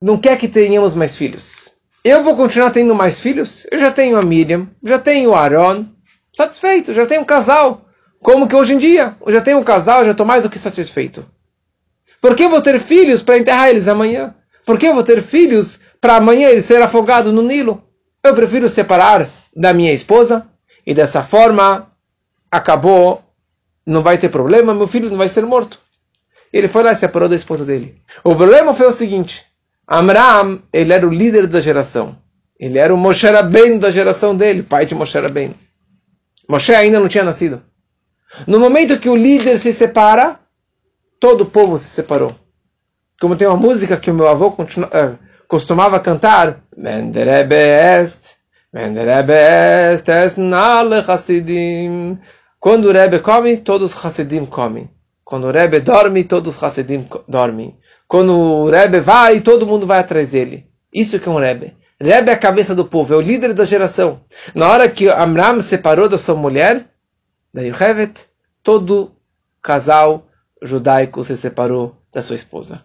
não 0.00 0.18
quer 0.18 0.36
que 0.36 0.48
tenhamos 0.48 0.94
mais 0.94 1.16
filhos. 1.16 1.72
Eu 2.04 2.24
vou 2.24 2.36
continuar 2.36 2.70
tendo 2.70 2.94
mais 2.94 3.20
filhos? 3.20 3.66
Eu 3.70 3.78
já 3.78 3.92
tenho 3.92 4.16
a 4.16 4.22
Miriam, 4.22 4.68
já 4.82 4.98
tenho 4.98 5.30
o 5.30 5.34
Aaron, 5.34 5.86
satisfeito, 6.32 6.92
já 6.92 7.06
tenho 7.06 7.22
um 7.22 7.24
casal. 7.24 7.86
Como 8.20 8.48
que 8.48 8.56
hoje 8.56 8.74
em 8.74 8.78
dia, 8.78 9.16
eu 9.24 9.32
já 9.32 9.40
tenho 9.40 9.58
um 9.58 9.64
casal, 9.64 10.04
já 10.04 10.10
estou 10.10 10.26
mais 10.26 10.42
do 10.42 10.50
que 10.50 10.58
satisfeito. 10.58 11.24
Por 12.20 12.36
que 12.36 12.44
eu 12.44 12.50
vou 12.50 12.62
ter 12.62 12.80
filhos 12.80 13.22
para 13.22 13.38
enterrar 13.38 13.68
eles 13.68 13.88
amanhã? 13.88 14.34
Por 14.64 14.78
que 14.78 14.86
eu 14.86 14.94
vou 14.94 15.02
ter 15.02 15.22
filhos 15.22 15.80
para 16.00 16.16
amanhã 16.16 16.48
eles 16.48 16.64
ser 16.64 16.80
afogados 16.82 17.32
no 17.32 17.42
Nilo? 17.42 17.82
Eu 18.22 18.34
prefiro 18.34 18.68
separar 18.68 19.28
da 19.54 19.72
minha 19.72 19.92
esposa 19.92 20.48
e 20.86 20.94
dessa 20.94 21.22
forma 21.22 21.90
acabou, 22.50 23.22
não 23.86 24.02
vai 24.02 24.18
ter 24.18 24.28
problema, 24.28 24.74
meu 24.74 24.86
filho 24.86 25.10
não 25.10 25.16
vai 25.16 25.28
ser 25.28 25.44
morto. 25.44 25.80
Ele 26.52 26.68
foi 26.68 26.82
lá 26.82 26.92
e 26.92 26.96
separou 26.96 27.28
da 27.28 27.36
esposa 27.36 27.64
dele. 27.64 28.00
O 28.22 28.36
problema 28.36 28.74
foi 28.74 28.86
o 28.86 28.92
seguinte: 28.92 29.44
Amram, 29.88 30.62
ele 30.72 30.92
era 30.92 31.06
o 31.06 31.12
líder 31.12 31.46
da 31.46 31.60
geração. 31.60 32.16
Ele 32.58 32.78
era 32.78 32.94
o 32.94 32.96
Moshe 32.96 33.26
Rabbeinu 33.26 33.78
da 33.80 33.90
geração 33.90 34.36
dele, 34.36 34.62
pai 34.62 34.86
de 34.86 34.94
Moshe 34.94 35.18
Rabbeinu. 35.18 35.54
Moshe 36.48 36.74
ainda 36.74 37.00
não 37.00 37.08
tinha 37.08 37.24
nascido. 37.24 37.62
No 38.46 38.60
momento 38.60 38.98
que 38.98 39.08
o 39.08 39.16
líder 39.16 39.58
se 39.58 39.72
separa, 39.72 40.38
todo 41.18 41.42
o 41.42 41.46
povo 41.46 41.78
se 41.78 41.86
separou. 41.86 42.34
Como 43.20 43.36
tem 43.36 43.46
uma 43.46 43.56
música 43.56 43.96
que 43.96 44.10
o 44.10 44.14
meu 44.14 44.28
avô 44.28 44.48
uh, 44.48 45.18
costumava 45.48 46.00
cantar, 46.00 46.60
Menderebe 46.76 47.54
est, 47.54 48.36
Menderebe 48.72 49.34
est, 49.34 50.08
es 50.08 50.38
nale 50.38 51.02
chassidim. 51.02 52.18
Quando 52.58 52.88
o 52.88 52.92
Rebbe 52.92 53.20
come, 53.20 53.58
todos 53.58 53.94
os 53.94 54.00
chassidim 54.00 54.46
comem. 54.46 54.88
Quando 55.22 55.46
o 55.46 55.50
Rebbe 55.50 55.80
dorme, 55.80 56.24
todos 56.24 56.54
os 56.54 56.60
chassidim 56.60 57.06
dormem. 57.28 57.76
Quando 58.08 58.32
o 58.32 58.70
Rebbe 58.70 59.00
vai, 59.00 59.42
todo 59.42 59.66
mundo 59.66 59.86
vai 59.86 59.98
atrás 59.98 60.30
dele. 60.30 60.66
Isso 60.90 61.20
que 61.20 61.28
é 61.28 61.32
um 61.32 61.38
Rebbe. 61.38 61.76
Rebbe 62.00 62.30
é 62.30 62.32
a 62.32 62.38
cabeça 62.38 62.74
do 62.74 62.86
povo, 62.86 63.12
é 63.12 63.16
o 63.18 63.20
líder 63.20 63.52
da 63.52 63.66
geração. 63.66 64.22
Na 64.54 64.68
hora 64.68 64.88
que 64.88 65.06
Amram 65.06 65.60
separou 65.60 66.08
da 66.08 66.16
sua 66.16 66.34
mulher, 66.34 66.86
da 67.52 67.60
Yochevet, 67.60 68.24
todo 68.62 69.12
casal 69.62 70.26
judaico 70.62 71.22
se 71.24 71.36
separou 71.36 71.94
da 72.10 72.22
sua 72.22 72.36
esposa. 72.36 72.82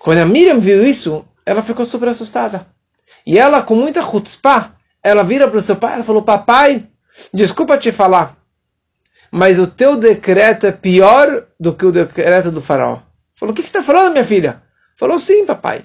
Quando 0.00 0.18
a 0.18 0.26
Miriam 0.26 0.58
viu 0.58 0.84
isso, 0.84 1.24
ela 1.46 1.62
ficou 1.62 1.86
super 1.86 2.08
assustada. 2.08 2.66
E 3.24 3.38
ela, 3.38 3.62
com 3.62 3.76
muita 3.76 4.02
chutzpah, 4.02 4.79
ela 5.02 5.22
vira 5.22 5.48
para 5.48 5.58
o 5.58 5.62
seu 5.62 5.76
pai 5.76 6.00
e 6.00 6.04
falou, 6.04 6.22
papai, 6.22 6.86
desculpa 7.32 7.78
te 7.78 7.90
falar, 7.90 8.36
mas 9.30 9.58
o 9.58 9.66
teu 9.66 9.96
decreto 9.96 10.66
é 10.66 10.72
pior 10.72 11.46
do 11.58 11.74
que 11.74 11.86
o 11.86 11.92
decreto 11.92 12.50
do 12.50 12.60
faraó. 12.60 13.00
Falou, 13.36 13.52
o 13.52 13.56
que, 13.56 13.62
que 13.62 13.68
você 13.68 13.78
está 13.78 13.82
falando, 13.92 14.12
minha 14.12 14.24
filha? 14.24 14.62
Falou, 14.96 15.18
sim, 15.18 15.46
papai. 15.46 15.84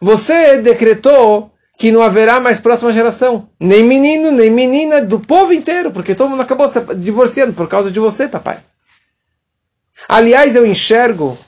Você 0.00 0.60
decretou 0.60 1.52
que 1.78 1.90
não 1.90 2.02
haverá 2.02 2.38
mais 2.38 2.60
próxima 2.60 2.92
geração. 2.92 3.48
Nem 3.58 3.84
menino, 3.84 4.30
nem 4.30 4.50
menina, 4.50 5.00
do 5.02 5.18
povo 5.18 5.52
inteiro, 5.52 5.90
porque 5.90 6.14
todo 6.14 6.28
mundo 6.28 6.42
acabou 6.42 6.68
se 6.68 6.80
divorciando 6.96 7.52
por 7.52 7.68
causa 7.68 7.90
de 7.90 7.98
você, 7.98 8.28
papai. 8.28 8.58
Aliás, 10.08 10.54
eu 10.56 10.66
enxergo 10.66 11.38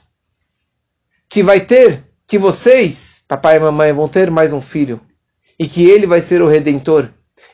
que 1.29 1.43
vai 1.43 1.61
ter, 1.61 2.05
que 2.27 2.39
vocês, 2.39 3.23
papai 3.29 3.57
e 3.57 3.61
mamãe, 3.61 3.93
vão 3.93 4.09
ter 4.09 4.31
mais 4.31 4.53
um 4.53 4.61
filho. 4.61 5.01
E 5.59 5.67
que 5.69 5.89
ele 5.89 6.07
vai 6.07 6.21
ser 6.21 6.43
o 6.43 6.49
redentor. 6.49 7.09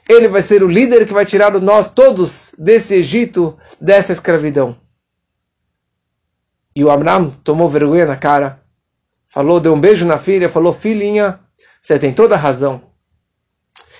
Ele 0.09 0.29
vai 0.29 0.43
ser 0.43 0.63
o 0.63 0.69
líder 0.69 1.07
que 1.07 1.13
vai 1.13 1.25
tirar 1.25 1.53
nós 1.61 1.93
todos 1.93 2.55
desse 2.59 2.95
Egito, 2.95 3.57
dessa 3.81 4.13
escravidão. 4.13 4.77
E 6.75 6.85
o 6.85 6.91
Abraham 6.91 7.31
tomou 7.45 7.69
vergonha 7.69 8.07
na 8.07 8.17
cara, 8.17 8.63
falou, 9.29 9.61
deu 9.61 9.75
um 9.75 9.81
beijo 9.81 10.07
na 10.07 10.19
filha, 10.19 10.49
falou, 10.49 10.73
filhinha, 10.73 11.41
você 11.81 11.99
tem 11.99 12.13
toda 12.13 12.35
a 12.35 12.39
razão. 12.39 12.83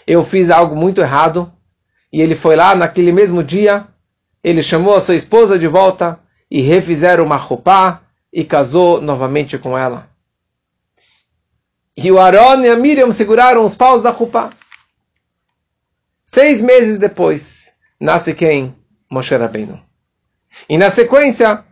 Eu 0.07 0.25
fiz 0.25 0.51
algo 0.51 0.75
muito 0.75 1.01
errado. 1.01 1.53
E 2.13 2.21
ele 2.21 2.35
foi 2.35 2.57
lá 2.57 2.75
naquele 2.75 3.13
mesmo 3.13 3.43
dia. 3.43 3.87
Ele 4.43 4.63
chamou 4.63 4.97
a 4.97 5.01
sua 5.01 5.15
esposa 5.15 5.59
de 5.59 5.69
volta 5.69 6.19
e 6.51 6.61
refizeram 6.61 7.25
uma 7.25 7.37
roupa 7.37 8.03
e 8.33 8.45
casou 8.45 9.01
novamente 9.01 9.57
com 9.57 9.79
ela. 9.79 10.10
E 12.03 12.11
o 12.11 12.19
Aaron 12.19 12.63
e 12.63 12.69
a 12.71 12.77
Miriam 12.77 13.13
seguraram 13.13 13.63
os 13.63 13.77
paus 13.77 14.03
da 14.03 14.09
roupa. 14.09 14.51
Seis 16.25 16.63
meses 16.63 16.97
depois, 16.97 17.75
nasce 18.01 18.33
quem? 18.33 18.75
Moshe 19.11 19.37
Rabbeinu. 19.37 19.79
E 20.67 20.79
na 20.79 20.89
sequência, 20.91 21.63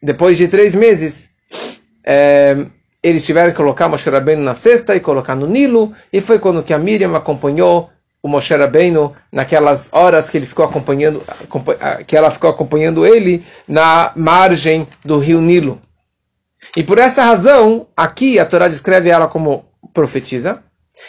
depois 0.00 0.38
de 0.38 0.46
três 0.46 0.76
meses, 0.76 1.32
é, 2.04 2.66
eles 3.02 3.24
tiveram 3.24 3.50
que 3.50 3.56
colocar 3.56 3.88
Moshe 3.88 4.08
Rabbeinu 4.08 4.42
na 4.42 4.54
cesta 4.54 4.94
e 4.94 5.00
colocar 5.00 5.34
no 5.34 5.48
Nilo, 5.48 5.92
e 6.12 6.20
foi 6.20 6.38
quando 6.38 6.62
que 6.62 6.72
a 6.72 6.78
Miriam 6.78 7.16
acompanhou 7.16 7.90
o 8.22 8.28
Moshe 8.28 8.54
Rabbeinu 8.54 9.12
naquelas 9.32 9.92
horas 9.92 10.30
que 10.30 10.36
ele 10.36 10.46
ficou 10.46 10.64
acompanhando, 10.64 11.20
que 12.06 12.16
ela 12.16 12.30
ficou 12.30 12.48
acompanhando 12.48 13.04
ele 13.04 13.44
na 13.66 14.12
margem 14.14 14.86
do 15.04 15.18
rio 15.18 15.40
Nilo. 15.40 15.82
E 16.76 16.82
por 16.82 16.98
essa 16.98 17.22
razão, 17.24 17.86
aqui 17.96 18.38
a 18.38 18.46
Torá 18.46 18.68
descreve 18.68 19.10
ela 19.10 19.28
como 19.28 19.64
profetisa. 19.92 20.62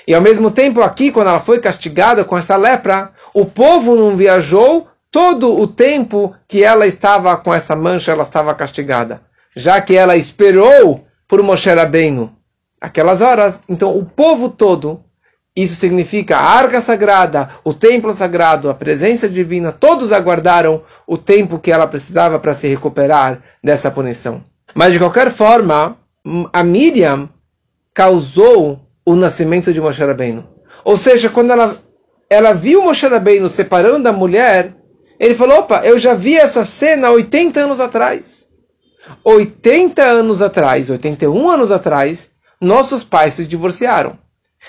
E 0.08 0.14
ao 0.14 0.22
mesmo 0.22 0.52
tempo, 0.52 0.82
aqui, 0.82 1.12
quando 1.12 1.28
ela 1.28 1.40
foi 1.40 1.60
castigada 1.60 2.24
com 2.24 2.38
essa 2.38 2.56
lepra, 2.56 3.12
o 3.34 3.46
povo 3.46 3.96
não 3.96 4.16
viajou 4.16 4.88
todo 5.12 5.58
o 5.58 5.68
tempo 5.68 6.36
que 6.48 6.64
ela 6.64 6.86
estava 6.86 7.38
com 7.38 7.54
essa 7.54 7.76
mancha, 7.76 8.12
ela 8.12 8.24
estava 8.24 8.54
castigada. 8.54 9.22
Já 9.56 9.80
que 9.80 9.96
ela 9.96 10.18
esperou 10.18 11.06
por 11.28 11.42
Moshe 11.42 11.70
Rabbeinu 11.70 12.36
aquelas 12.82 13.22
horas, 13.22 13.64
então 13.70 13.98
o 13.98 14.06
povo 14.06 14.50
todo, 14.50 15.02
isso 15.56 15.76
significa 15.76 16.38
a 16.38 16.44
arca 16.44 16.82
sagrada, 16.82 17.50
o 17.64 17.74
templo 17.74 18.14
sagrado, 18.14 18.70
a 18.70 18.74
presença 18.74 19.30
divina, 19.30 19.72
todos 19.72 20.12
aguardaram 20.12 20.84
o 21.08 21.18
tempo 21.18 21.60
que 21.60 21.72
ela 21.72 21.88
precisava 21.88 22.38
para 22.38 22.54
se 22.54 22.68
recuperar 22.68 23.42
dessa 23.64 23.90
punição. 23.90 24.44
Mas 24.74 24.94
de 24.94 25.00
qualquer 25.00 25.32
forma, 25.32 25.98
a 26.52 26.64
Miriam 26.64 27.30
causou 27.94 28.82
o 29.06 29.16
nascimento 29.16 29.72
de 29.72 29.80
Moshe 29.80 30.04
Rabbeinu. 30.04 30.48
Ou 30.84 30.98
seja, 30.98 31.30
quando 31.30 31.52
ela, 31.52 31.78
ela 32.30 32.54
viu 32.54 32.82
Moshe 32.82 33.08
Rabbeinu 33.08 33.50
separando 33.50 34.04
da 34.04 34.12
mulher, 34.12 34.76
ele 35.20 35.36
falou, 35.36 35.60
opa, 35.60 35.82
eu 35.86 35.98
já 35.98 36.14
vi 36.14 36.36
essa 36.36 36.66
cena 36.66 37.12
80 37.12 37.60
anos 37.60 37.80
atrás. 37.80 38.50
80 39.24 40.02
anos 40.02 40.42
atrás, 40.42 40.90
81 40.90 41.50
anos 41.50 41.72
atrás, 41.72 42.32
nossos 42.60 43.04
pais 43.04 43.36
se 43.36 43.46
divorciaram. 43.46 44.18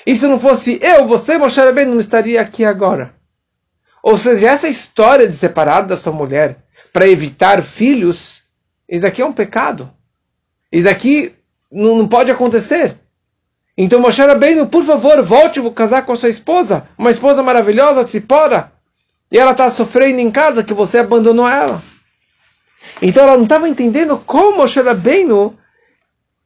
E 0.06 0.14
se 0.14 0.26
não 0.26 0.38
fosse 0.38 0.78
eu, 0.82 1.08
você, 1.08 1.38
Moshe 1.38 1.60
Rabbeinu, 1.60 1.92
não 1.92 2.00
estaria 2.00 2.40
aqui 2.40 2.64
agora. 2.64 3.14
Ou 4.02 4.16
seja, 4.16 4.50
essa 4.50 4.68
história 4.68 5.26
de 5.26 5.34
separar 5.34 5.82
da 5.82 5.96
sua 5.96 6.12
mulher 6.12 6.58
para 6.92 7.08
evitar 7.08 7.62
filhos, 7.62 8.42
isso 8.88 9.06
aqui 9.06 9.22
é 9.22 9.26
um 9.26 9.32
pecado. 9.32 9.90
Isso 10.70 10.88
aqui 10.88 11.34
não, 11.70 11.98
não 11.98 12.08
pode 12.08 12.30
acontecer. 12.30 12.96
Então 13.76 14.00
Moshe 14.00 14.22
Rabbeinu, 14.22 14.66
por 14.68 14.84
favor, 14.84 15.22
volte 15.22 15.60
a 15.60 15.70
casar 15.70 16.06
com 16.06 16.12
a 16.12 16.16
sua 16.16 16.30
esposa, 16.30 16.88
uma 16.96 17.10
esposa 17.10 17.42
maravilhosa, 17.42 18.04
Tzipora, 18.04 18.72
e 19.30 19.38
ela 19.38 19.52
está 19.52 19.70
sofrendo 19.70 20.20
em 20.20 20.30
casa 20.30 20.64
que 20.64 20.72
você 20.72 20.98
abandonou 20.98 21.46
ela. 21.46 21.82
Então 23.02 23.22
ela 23.22 23.36
não 23.36 23.44
estava 23.44 23.68
entendendo 23.68 24.16
como 24.24 24.58
Moshe 24.58 24.80
Rabbeinu, 24.80 25.58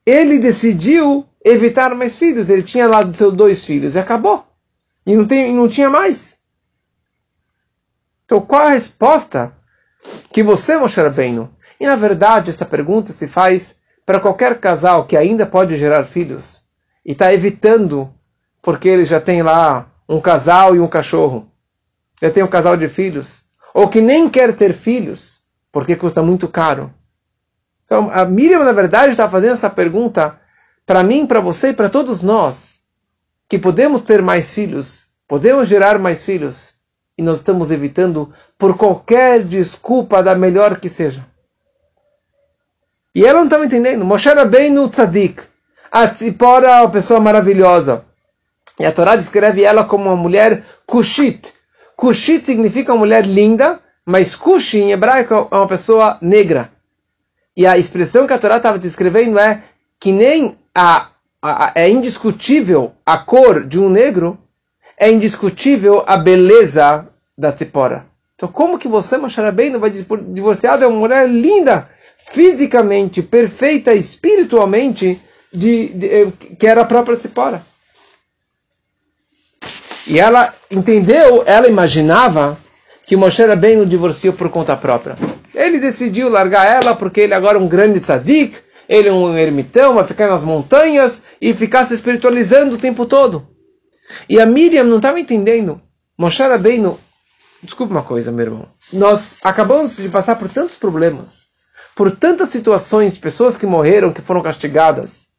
ele 0.05 0.39
decidiu 0.39 1.27
evitar 1.45 1.95
mais 1.95 2.17
filhos. 2.17 2.49
Ele 2.49 2.63
tinha 2.63 2.87
lá 2.87 3.03
dos 3.03 3.19
seus 3.19 3.35
dois 3.35 3.65
filhos 3.65 3.95
e 3.95 3.99
acabou. 3.99 4.45
E 5.07 5.15
não, 5.15 5.27
tem, 5.27 5.55
não 5.55 5.69
tinha 5.69 5.89
mais. 5.89 6.41
Então 8.25 8.41
qual 8.41 8.67
a 8.67 8.71
resposta 8.71 9.55
que 10.33 10.43
você, 10.43 10.77
Moshe 10.77 11.01
Rabbeinu? 11.01 11.51
E 11.81 11.87
na 11.87 11.97
verdade 11.97 12.51
essa 12.51 12.67
pergunta 12.67 13.13
se 13.13 13.27
faz 13.27 13.77
para 14.05 14.21
qualquer 14.21 14.61
casal 14.61 15.07
que 15.07 15.17
ainda 15.17 15.47
pode 15.47 15.77
gerar 15.77 16.05
filhos 16.05 16.65
e 17.05 17.13
está 17.13 17.33
evitando, 17.33 18.13
porque 18.61 18.89
ele 18.89 19.07
já 19.07 19.21
tem 19.21 19.43
lá 19.43 19.91
um 20.07 20.21
casal 20.21 20.77
e 20.77 20.81
um 20.81 20.87
cachorro, 20.87 21.51
já 22.21 22.31
tem 22.31 22.43
um 22.43 22.49
casal 22.49 22.77
de 22.77 22.89
filhos, 22.89 23.47
ou 23.73 23.89
que 23.89 24.01
nem 24.01 24.29
quer 24.29 24.55
ter 24.55 24.75
filhos, 24.75 25.43
porque 25.73 25.97
custa 25.97 26.23
muito 26.23 26.49
caro. 26.49 26.93
Então, 27.85 28.11
a 28.13 28.25
Miriam, 28.25 28.63
na 28.65 28.73
verdade, 28.73 29.13
está 29.13 29.29
fazendo 29.29 29.55
essa 29.55 29.71
pergunta 29.71 30.39
para 30.85 31.03
mim, 31.03 31.27
para 31.27 31.41
você 31.41 31.69
e 31.69 31.73
para 31.73 31.89
todos 31.89 32.23
nós, 32.23 32.81
que 33.49 33.59
podemos 33.59 34.03
ter 34.03 34.21
mais 34.21 34.53
filhos, 34.53 35.09
podemos 35.27 35.69
gerar 35.69 35.99
mais 35.99 36.25
filhos, 36.25 36.75
e 37.17 37.23
nós 37.23 37.39
estamos 37.39 37.71
evitando 37.71 38.33
por 38.59 38.77
qualquer 38.77 39.45
desculpa, 39.45 40.23
da 40.23 40.35
melhor 40.35 40.79
que 40.79 40.89
seja. 40.89 41.30
E 43.15 43.25
ela 43.25 43.39
não 43.39 43.45
estava 43.45 43.65
entendendo. 43.65 44.05
Moshe 44.05 44.29
no 44.71 44.89
Tzadik. 44.89 45.43
A 45.91 46.09
Tzipora 46.09 46.69
é 46.69 46.81
uma 46.81 46.91
pessoa 46.91 47.19
maravilhosa. 47.21 48.05
E 48.79 48.87
a 48.87 48.93
Torá 48.93 49.17
descreve 49.17 49.63
ela 49.63 49.85
como 49.85 50.05
uma 50.05 50.17
mulher 50.17 50.65
Kushit. 50.87 51.53
Kushit 51.97 52.47
significa 52.47 52.93
uma 52.93 53.01
mulher 53.01 53.27
linda, 53.27 53.81
mas 54.07 54.35
Kushi 54.35 54.79
em 54.79 54.93
hebraico 54.93 55.49
é 55.51 55.57
uma 55.57 55.69
pessoa 55.69 56.17
negra. 56.23 56.71
E 57.57 57.67
a 57.67 57.77
expressão 57.77 58.27
que 58.27 58.33
a 58.33 58.39
Torá 58.39 58.57
estava 58.57 58.79
descrevendo 58.79 59.39
é 59.39 59.63
que 59.99 60.13
nem 60.13 60.57
a, 60.75 61.09
a, 61.43 61.73
é 61.75 61.91
indiscutível 61.91 62.93
a 63.05 63.19
cor 63.19 63.65
de 63.65 63.79
um 63.79 63.91
negro, 63.91 64.39
é 64.97 65.11
indiscutível 65.11 66.05
a 66.07 66.17
beleza 66.17 67.09
da 67.37 67.53
Tzipora. 67.53 68.07
Então 68.35 68.49
como 68.49 68.79
que 68.79 68.89
você, 68.89 69.19
Moshe 69.19 69.39
não 69.39 69.81
vai 69.81 69.91
divorciar 69.91 70.79
de 70.79 70.87
uma 70.87 70.97
mulher 70.97 71.29
linda, 71.29 71.89
fisicamente, 72.29 73.23
perfeita, 73.23 73.95
espiritualmente, 73.95 75.21
de, 75.53 75.89
de, 75.89 76.07
eh, 76.07 76.33
que 76.59 76.67
era 76.67 76.83
a 76.83 76.85
própria 76.85 77.17
Tzipora. 77.17 77.63
E 80.07 80.19
ela 80.19 80.55
entendeu, 80.71 81.43
ela 81.47 81.69
imaginava 81.69 82.59
que 83.07 83.17
Moshe 83.17 83.45
Rabbeinu 83.45 83.85
divorciou 83.85 84.35
por 84.35 84.49
conta 84.51 84.77
própria. 84.77 85.17
Ele 85.55 85.79
decidiu 85.79 86.29
largar 86.29 86.65
ela 86.67 86.95
porque 86.95 87.21
ele 87.21 87.35
agora 87.35 87.59
é 87.59 87.61
um 87.61 87.69
grande 87.69 88.01
tzadik, 88.01 88.57
ele 88.89 89.09
é 89.09 89.13
um 89.13 89.37
ermitão, 89.37 89.95
vai 89.95 90.05
ficar 90.05 90.29
nas 90.29 90.43
montanhas 90.43 91.23
e 91.41 91.53
ficar 91.55 91.85
se 91.85 91.95
espiritualizando 91.95 92.75
o 92.75 92.79
tempo 92.79 93.07
todo. 93.07 93.49
E 94.29 94.41
a 94.41 94.47
Miriam 94.47 94.85
não 94.85 94.97
estava 94.97 95.21
entendendo. 95.21 95.81
Moshe 96.19 96.43
Rabbeinu, 96.43 96.99
desculpa 97.63 97.93
uma 97.93 98.03
coisa, 98.03 98.33
meu 98.33 98.47
irmão. 98.47 98.69
Nós 98.93 99.39
acabamos 99.43 99.97
de 99.97 100.09
passar 100.09 100.37
por 100.37 100.49
tantos 100.49 100.77
problemas, 100.77 101.50
por 101.95 102.11
tantas 102.11 102.49
situações, 102.49 103.19
pessoas 103.19 103.57
que 103.57 103.67
morreram, 103.67 104.13
que 104.13 104.23
foram 104.23 104.43
castigadas, 104.43 105.31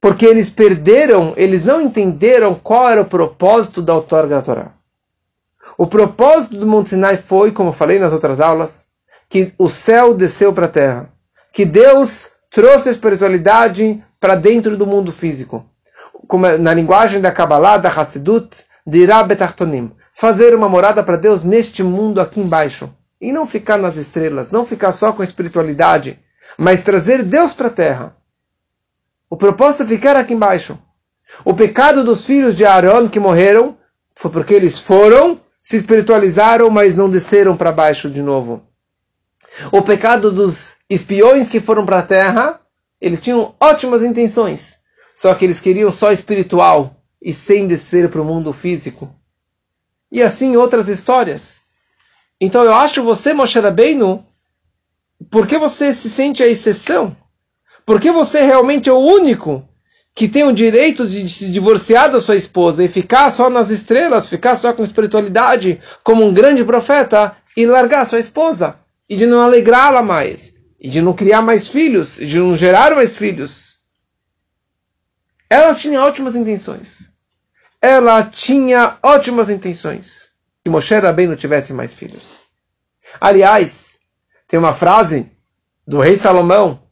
porque 0.00 0.24
eles 0.24 0.48
perderam, 0.48 1.34
eles 1.36 1.64
não 1.64 1.80
entenderam 1.80 2.54
qual 2.54 2.88
era 2.88 3.02
o 3.02 3.06
propósito 3.06 3.82
da 3.82 3.94
outorga 3.94 4.36
da 4.36 4.42
Torá. 4.42 4.72
O 5.76 5.86
propósito 5.86 6.56
do 6.56 6.66
Monte 6.66 6.90
Sinai 6.90 7.16
foi, 7.16 7.52
como 7.52 7.70
eu 7.70 7.74
falei 7.74 7.98
nas 7.98 8.12
outras 8.12 8.40
aulas, 8.40 8.86
que 9.28 9.52
o 9.58 9.68
céu 9.68 10.14
desceu 10.14 10.52
para 10.52 10.66
a 10.66 10.70
terra, 10.70 11.12
que 11.52 11.64
Deus 11.64 12.32
trouxe 12.50 12.88
a 12.88 12.92
espiritualidade 12.92 14.02
para 14.18 14.34
dentro 14.34 14.76
do 14.76 14.86
mundo 14.86 15.12
físico. 15.12 15.64
Como 16.26 16.46
é, 16.46 16.58
na 16.58 16.74
linguagem 16.74 17.20
da 17.20 17.32
Kabbalah, 17.32 17.78
da 17.78 17.88
Hassidut, 17.88 18.64
dirá 18.86 19.22
Betartonim, 19.22 19.92
fazer 20.14 20.54
uma 20.54 20.68
morada 20.68 21.02
para 21.02 21.16
Deus 21.16 21.44
neste 21.44 21.82
mundo 21.82 22.20
aqui 22.20 22.40
embaixo. 22.40 22.90
E 23.20 23.32
não 23.32 23.46
ficar 23.46 23.76
nas 23.76 23.96
estrelas, 23.96 24.50
não 24.50 24.64
ficar 24.64 24.92
só 24.92 25.12
com 25.12 25.22
a 25.22 25.24
espiritualidade, 25.24 26.18
mas 26.56 26.82
trazer 26.82 27.22
Deus 27.22 27.52
para 27.52 27.68
a 27.68 27.72
terra. 27.72 28.16
O 29.28 29.36
propósito 29.36 29.84
é 29.84 29.86
ficar 29.86 30.16
aqui 30.16 30.32
embaixo. 30.32 30.78
O 31.44 31.54
pecado 31.54 32.02
dos 32.02 32.24
filhos 32.24 32.56
de 32.56 32.64
Aaron 32.64 33.08
que 33.08 33.20
morreram 33.20 33.76
foi 34.16 34.30
porque 34.30 34.54
eles 34.54 34.78
foram, 34.78 35.40
se 35.62 35.76
espiritualizaram, 35.76 36.68
mas 36.70 36.96
não 36.96 37.08
desceram 37.08 37.56
para 37.56 37.70
baixo 37.70 38.10
de 38.10 38.22
novo. 38.22 38.62
O 39.70 39.82
pecado 39.82 40.32
dos 40.32 40.76
espiões 40.88 41.48
que 41.48 41.60
foram 41.60 41.84
para 41.84 41.98
a 41.98 42.02
terra, 42.02 42.60
eles 43.00 43.20
tinham 43.20 43.54
ótimas 43.60 44.02
intenções, 44.02 44.78
só 45.16 45.34
que 45.34 45.44
eles 45.44 45.60
queriam 45.60 45.92
só 45.92 46.12
espiritual 46.12 46.96
e 47.20 47.32
sem 47.32 47.66
descer 47.66 48.08
para 48.08 48.22
o 48.22 48.24
mundo 48.24 48.52
físico. 48.52 49.14
E 50.10 50.22
assim 50.22 50.56
outras 50.56 50.88
histórias. 50.88 51.62
Então 52.40 52.64
eu 52.64 52.74
acho 52.74 53.02
você, 53.02 53.34
Moshe 53.34 53.60
Rabbeinu, 53.60 54.24
por 55.30 55.46
que 55.46 55.58
você 55.58 55.92
se 55.92 56.08
sente 56.08 56.42
a 56.42 56.48
exceção? 56.48 57.14
Porque 57.84 58.10
você 58.10 58.42
realmente 58.42 58.88
é 58.88 58.92
o 58.92 58.98
único 58.98 59.68
que 60.14 60.28
tem 60.28 60.44
o 60.44 60.52
direito 60.52 61.06
de 61.06 61.28
se 61.28 61.50
divorciar 61.50 62.10
da 62.10 62.20
sua 62.20 62.36
esposa 62.36 62.82
e 62.82 62.88
ficar 62.88 63.30
só 63.30 63.50
nas 63.50 63.70
estrelas, 63.70 64.28
ficar 64.28 64.56
só 64.56 64.72
com 64.72 64.82
espiritualidade, 64.82 65.80
como 66.02 66.24
um 66.24 66.32
grande 66.32 66.64
profeta, 66.64 67.36
e 67.56 67.66
largar 67.66 68.06
sua 68.06 68.20
esposa, 68.20 68.78
e 69.08 69.16
de 69.16 69.26
não 69.26 69.40
alegrá-la 69.40 70.02
mais, 70.02 70.54
e 70.78 70.88
de 70.88 71.00
não 71.00 71.12
criar 71.12 71.42
mais 71.42 71.68
filhos, 71.68 72.18
e 72.18 72.26
de 72.26 72.38
não 72.38 72.56
gerar 72.56 72.94
mais 72.94 73.16
filhos. 73.16 73.78
Ela 75.48 75.74
tinha 75.74 76.02
ótimas 76.02 76.36
intenções. 76.36 77.12
Ela 77.82 78.22
tinha 78.24 78.98
ótimas 79.02 79.50
intenções. 79.50 80.29
Que 80.64 80.70
Moshe 80.70 80.94
não 81.26 81.36
tivesse 81.36 81.72
mais 81.72 81.94
filhos. 81.94 82.40
Aliás, 83.20 83.98
tem 84.46 84.58
uma 84.58 84.74
frase 84.74 85.30
do 85.86 86.00
rei 86.00 86.16
Salomão, 86.16 86.82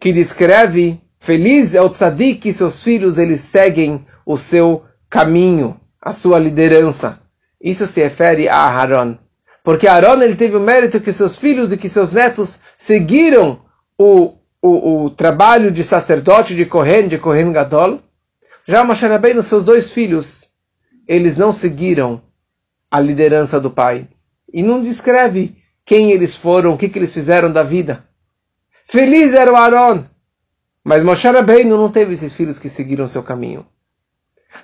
que 0.00 0.12
descreve 0.12 1.00
feliz 1.18 1.74
é 1.74 1.80
o 1.80 1.88
tzadik 1.88 2.40
que 2.40 2.52
seus 2.52 2.82
filhos 2.82 3.18
eles 3.18 3.40
seguem 3.40 4.06
o 4.24 4.36
seu 4.36 4.84
caminho, 5.08 5.80
a 6.00 6.12
sua 6.12 6.38
liderança. 6.38 7.20
Isso 7.60 7.86
se 7.86 8.02
refere 8.02 8.48
a 8.48 8.56
Aaron. 8.56 9.16
Porque 9.62 9.88
Aaron 9.88 10.22
ele 10.22 10.36
teve 10.36 10.56
o 10.56 10.60
mérito 10.60 11.00
que 11.00 11.12
seus 11.12 11.36
filhos 11.36 11.72
e 11.72 11.78
que 11.78 11.88
seus 11.88 12.12
netos 12.12 12.60
seguiram 12.76 13.62
o, 13.98 14.34
o, 14.60 15.04
o 15.04 15.10
trabalho 15.10 15.70
de 15.70 15.82
sacerdote 15.82 16.54
de 16.54 16.66
Kohen, 16.66 17.08
de 17.08 17.16
Kohen 17.16 17.50
Gadol. 17.52 18.00
Já 18.66 18.84
Moshe 18.84 19.06
Rabbeinu, 19.06 19.42
seus 19.42 19.64
dois 19.64 19.90
filhos, 19.90 20.50
eles 21.08 21.36
não 21.38 21.52
seguiram 21.52 22.22
a 22.94 23.00
liderança 23.00 23.58
do 23.58 23.72
pai. 23.72 24.06
E 24.52 24.62
não 24.62 24.80
descreve 24.80 25.56
quem 25.84 26.12
eles 26.12 26.36
foram, 26.36 26.72
o 26.72 26.78
que, 26.78 26.88
que 26.88 26.96
eles 26.96 27.12
fizeram 27.12 27.50
da 27.50 27.64
vida. 27.64 28.04
Feliz 28.86 29.34
era 29.34 29.52
o 29.52 29.56
Aaron. 29.56 30.04
Mas 30.84 31.02
Moshe 31.02 31.26
Rabbeinu 31.26 31.76
não 31.76 31.90
teve 31.90 32.14
esses 32.14 32.34
filhos 32.34 32.56
que 32.56 32.68
seguiram 32.68 33.08
seu 33.08 33.20
caminho. 33.20 33.66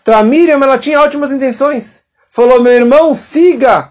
Então 0.00 0.16
a 0.16 0.22
Miriam, 0.22 0.62
ela 0.62 0.78
tinha 0.78 1.00
ótimas 1.00 1.32
intenções. 1.32 2.04
Falou, 2.30 2.62
meu 2.62 2.72
irmão, 2.72 3.12
siga 3.16 3.90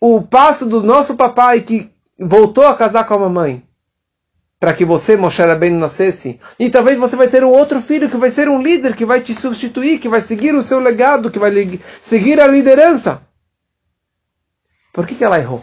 o 0.00 0.22
passo 0.22 0.66
do 0.66 0.80
nosso 0.80 1.16
papai 1.16 1.62
que 1.62 1.90
voltou 2.16 2.68
a 2.68 2.76
casar 2.76 3.08
com 3.08 3.14
a 3.14 3.18
mamãe. 3.18 3.60
Para 4.60 4.72
que 4.72 4.84
você, 4.84 5.16
Moshe 5.16 5.42
Rabbeinu, 5.42 5.80
nascesse. 5.80 6.38
E 6.60 6.70
talvez 6.70 6.96
você 6.96 7.16
vai 7.16 7.26
ter 7.26 7.42
um 7.42 7.50
outro 7.50 7.80
filho 7.80 8.08
que 8.08 8.16
vai 8.16 8.30
ser 8.30 8.48
um 8.48 8.62
líder, 8.62 8.94
que 8.94 9.04
vai 9.04 9.20
te 9.20 9.34
substituir, 9.34 9.98
que 9.98 10.08
vai 10.08 10.20
seguir 10.20 10.54
o 10.54 10.62
seu 10.62 10.78
legado, 10.78 11.28
que 11.28 11.40
vai 11.40 11.50
seguir 12.00 12.40
a 12.40 12.46
liderança. 12.46 13.20
Por 14.94 15.06
que, 15.06 15.16
que 15.16 15.24
ela 15.24 15.40
errou? 15.40 15.60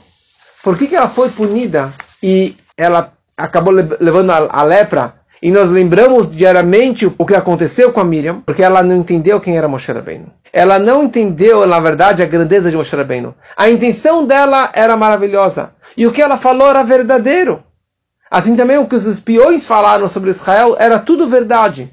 Por 0.61 0.77
que, 0.77 0.87
que 0.87 0.95
ela 0.95 1.07
foi 1.07 1.29
punida 1.29 1.91
e 2.21 2.55
ela 2.77 3.13
acabou 3.37 3.73
levando 3.73 4.29
a, 4.29 4.59
a 4.59 4.63
lepra 4.63 5.15
e 5.41 5.49
nós 5.49 5.71
lembramos 5.71 6.29
diariamente 6.29 7.11
o 7.17 7.25
que 7.25 7.33
aconteceu 7.33 7.91
com 7.91 7.99
a 7.99 8.03
Miriam, 8.03 8.41
porque 8.41 8.61
ela 8.61 8.83
não 8.83 8.97
entendeu 8.97 9.39
quem 9.41 9.57
era 9.57 9.69
Moshe 9.69 9.91
Rabbeinu. 9.91 10.27
Ela 10.53 10.77
não 10.77 11.03
entendeu, 11.03 11.65
na 11.65 11.79
verdade, 11.79 12.21
a 12.21 12.27
grandeza 12.27 12.69
de 12.69 12.77
Moshe 12.77 12.95
Rabbeinu. 12.95 13.33
A 13.57 13.69
intenção 13.69 14.27
dela 14.27 14.69
era 14.73 14.95
maravilhosa. 14.95 15.73
E 15.95 16.05
o 16.05 16.11
que 16.11 16.21
ela 16.21 16.37
falou 16.37 16.69
era 16.69 16.83
verdadeiro. 16.83 17.63
Assim 18.29 18.55
também 18.55 18.77
o 18.77 18.87
que 18.87 18.95
os 18.95 19.07
espiões 19.07 19.65
falaram 19.65 20.07
sobre 20.07 20.29
Israel 20.29 20.75
era 20.77 20.99
tudo 20.99 21.27
verdade. 21.27 21.89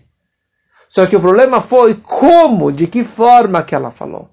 Só 0.91 1.07
que 1.07 1.17
o 1.17 1.21
problema 1.21 1.61
foi 1.61 1.95
como, 1.95 2.73
de 2.73 2.87
que 2.87 3.05
forma 3.05 3.63
que 3.63 3.75
ela 3.75 3.91
falou. 3.91 4.29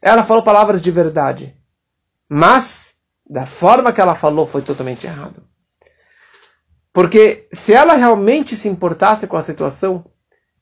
Ela 0.00 0.22
falou 0.22 0.42
palavras 0.42 0.82
de 0.82 0.90
verdade. 0.90 1.55
Mas, 2.28 2.96
da 3.28 3.46
forma 3.46 3.92
que 3.92 4.00
ela 4.00 4.14
falou, 4.14 4.46
foi 4.46 4.62
totalmente 4.62 5.06
errado. 5.06 5.42
Porque 6.92 7.46
se 7.52 7.72
ela 7.72 7.94
realmente 7.94 8.56
se 8.56 8.68
importasse 8.68 9.26
com 9.26 9.36
a 9.36 9.42
situação, 9.42 10.04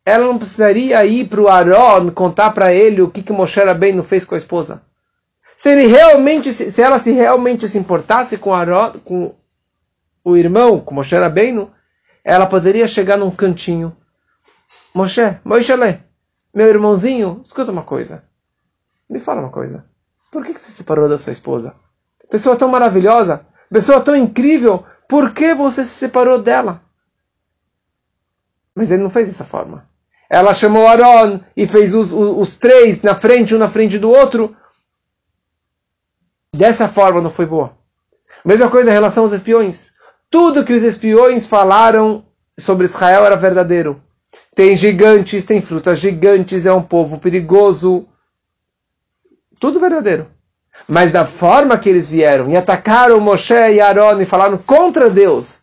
ela 0.04 0.26
não 0.26 0.36
precisaria 0.36 1.04
ir 1.06 1.28
para 1.28 1.40
o 1.40 1.48
Aaron 1.48 2.10
contar 2.10 2.50
para 2.50 2.74
ele 2.74 3.00
o 3.00 3.10
que, 3.10 3.22
que 3.22 3.32
Moshe 3.32 3.60
Rabbeinu 3.60 4.02
fez 4.02 4.24
com 4.24 4.34
a 4.34 4.38
esposa. 4.38 4.82
Se 5.56 5.70
ele 5.70 5.86
realmente, 5.86 6.52
se 6.52 6.82
ela 6.82 6.98
se 6.98 7.12
realmente 7.12 7.68
se 7.68 7.78
importasse 7.78 8.36
com, 8.36 8.52
Aaron, 8.52 8.92
com 9.04 9.34
o 10.24 10.36
irmão, 10.36 10.80
com 10.80 10.94
Moshe 10.94 11.14
Rabbeinu, 11.14 11.72
ela 12.22 12.46
poderia 12.46 12.88
chegar 12.88 13.16
num 13.16 13.30
cantinho. 13.30 13.96
Moshe, 14.94 15.22
Moshe, 15.44 15.72
meu 16.52 16.68
irmãozinho, 16.68 17.42
escuta 17.44 17.70
uma 17.72 17.82
coisa. 17.82 18.24
Me 19.08 19.20
fala 19.20 19.40
uma 19.40 19.50
coisa. 19.50 19.84
Por 20.34 20.44
que, 20.44 20.52
você 20.52 20.68
se 20.68 20.72
separou 20.72 21.08
da 21.08 21.16
sua 21.16 21.32
esposa? 21.32 21.76
Pessoa 22.28 22.56
tão 22.56 22.66
maravilhosa, 22.66 23.46
pessoa 23.70 24.00
tão 24.00 24.16
incrível, 24.16 24.84
por 25.08 25.32
que 25.32 25.54
você 25.54 25.84
se 25.84 25.94
separou 25.94 26.42
dela? 26.42 26.82
Mas 28.74 28.90
ele 28.90 29.04
não 29.04 29.10
fez 29.10 29.28
dessa 29.28 29.44
forma. 29.44 29.88
Ela 30.28 30.52
chamou 30.52 30.88
Aaron 30.88 31.38
e 31.56 31.68
fez 31.68 31.94
os, 31.94 32.12
os, 32.12 32.36
os, 32.36 32.56
três 32.56 33.00
na 33.00 33.14
frente, 33.14 33.54
um 33.54 33.58
na 33.58 33.68
frente 33.68 33.96
do 33.96 34.10
outro. 34.10 34.56
Dessa 36.52 36.88
forma 36.88 37.20
não 37.20 37.30
foi 37.30 37.46
boa. 37.46 37.78
Mesma 38.44 38.68
coisa 38.68 38.90
em 38.90 38.92
relação 38.92 39.22
aos 39.22 39.32
espiões. 39.32 39.92
Tudo 40.28 40.64
que 40.64 40.72
os 40.72 40.82
espiões 40.82 41.46
falaram 41.46 42.26
sobre 42.58 42.86
Israel 42.86 43.24
era 43.24 43.36
verdadeiro. 43.36 44.02
Tem 44.52 44.74
gigantes, 44.74 45.46
tem 45.46 45.62
frutas 45.62 46.00
gigantes, 46.00 46.66
é 46.66 46.72
um 46.72 46.82
povo 46.82 47.20
perigoso. 47.20 48.08
Tudo 49.64 49.80
verdadeiro. 49.80 50.26
Mas 50.86 51.10
da 51.10 51.24
forma 51.24 51.78
que 51.78 51.88
eles 51.88 52.06
vieram 52.06 52.50
e 52.50 52.56
atacaram 52.56 53.18
Moshe 53.18 53.54
e 53.54 53.80
Aaron 53.80 54.20
e 54.20 54.26
falaram 54.26 54.58
contra 54.58 55.08
Deus 55.08 55.62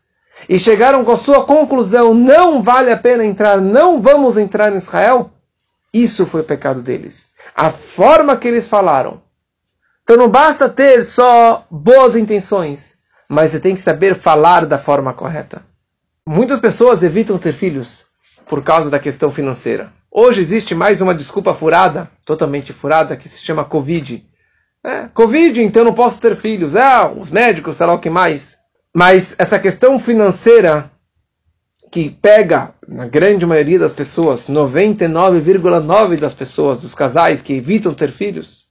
e 0.50 0.58
chegaram 0.58 1.06
com 1.06 1.12
a 1.12 1.18
sua 1.18 1.46
conclusão, 1.46 2.12
não 2.12 2.64
vale 2.64 2.92
a 2.92 2.98
pena 2.98 3.24
entrar, 3.24 3.62
não 3.62 4.02
vamos 4.02 4.40
entrar 4.40 4.74
em 4.74 4.78
Israel, 4.78 5.30
isso 5.94 6.26
foi 6.26 6.42
o 6.42 6.44
pecado 6.44 6.82
deles. 6.82 7.28
A 7.56 7.70
forma 7.70 8.36
que 8.36 8.48
eles 8.48 8.66
falaram. 8.66 9.22
Então 10.02 10.18
não 10.18 10.28
basta 10.28 10.68
ter 10.68 11.04
só 11.04 11.64
boas 11.70 12.16
intenções, 12.16 12.98
mas 13.30 13.52
você 13.52 13.60
tem 13.60 13.76
que 13.76 13.82
saber 13.82 14.16
falar 14.16 14.66
da 14.66 14.80
forma 14.80 15.14
correta. 15.14 15.62
Muitas 16.26 16.60
pessoas 16.60 17.04
evitam 17.04 17.38
ter 17.38 17.54
filhos 17.54 18.08
por 18.48 18.64
causa 18.64 18.90
da 18.90 18.98
questão 18.98 19.30
financeira. 19.30 19.94
Hoje 20.12 20.42
existe 20.42 20.76
mais 20.76 21.02
uma 21.02 21.16
desculpa 21.16 21.54
furada, 21.54 22.10
totalmente 22.26 22.74
furada, 22.74 23.16
que 23.16 23.30
se 23.30 23.40
chama 23.40 23.64
Covid 23.64 24.30
é, 24.84 25.08
Covid, 25.14 25.62
então 25.62 25.84
não 25.84 25.94
posso 25.94 26.20
ter 26.20 26.36
filhos. 26.36 26.76
Ah, 26.76 27.12
os 27.12 27.30
médicos, 27.30 27.78
sei 27.78 27.86
lá 27.86 27.94
o 27.94 28.00
que 28.00 28.10
mais. 28.10 28.58
Mas 28.94 29.36
essa 29.38 29.60
questão 29.60 30.00
financeira 30.00 30.92
que 31.92 32.10
pega, 32.10 32.74
na 32.88 33.06
grande 33.06 33.46
maioria 33.46 33.78
das 33.78 33.94
pessoas, 33.94 34.50
99,9% 34.50 36.20
das 36.20 36.34
pessoas, 36.34 36.82
dos 36.82 36.96
casais 36.96 37.42
que 37.42 37.54
evitam 37.54 37.94
ter 37.94 38.12
filhos, 38.12 38.66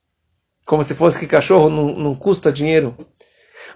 como 0.67 0.83
se 0.83 0.95
fosse 0.95 1.19
que 1.19 1.27
cachorro 1.27 1.69
não, 1.69 1.95
não 1.95 2.15
custa 2.15 2.51
dinheiro. 2.51 2.97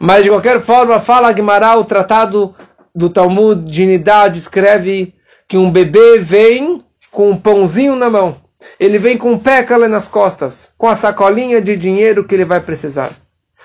Mas 0.01 0.25
de 0.25 0.31
qualquer 0.31 0.61
forma, 0.63 1.01
fala 1.01 1.33
Guimarães, 1.33 1.79
o 1.79 1.85
tratado 1.85 2.55
do 2.95 3.09
Talmud 3.09 3.71
de 3.71 3.87
Nidad 3.87 4.37
escreve 4.37 5.15
que 5.47 5.59
um 5.59 5.71
bebê 5.71 6.19
vem 6.19 6.83
com 7.15 7.31
um 7.31 7.37
pãozinho 7.37 7.97
na 7.97 8.11
mão 8.11 8.45
ele 8.79 8.99
vem 8.99 9.17
com 9.17 9.33
um 9.33 9.39
pécale 9.39 9.89
nas 9.89 10.09
costas, 10.09 10.73
com 10.77 10.89
a 10.89 10.97
sacolinha 10.97 11.61
de 11.61 11.77
dinheiro 11.77 12.25
que 12.25 12.35
ele 12.35 12.45
vai 12.45 12.61
precisar. 12.61 13.13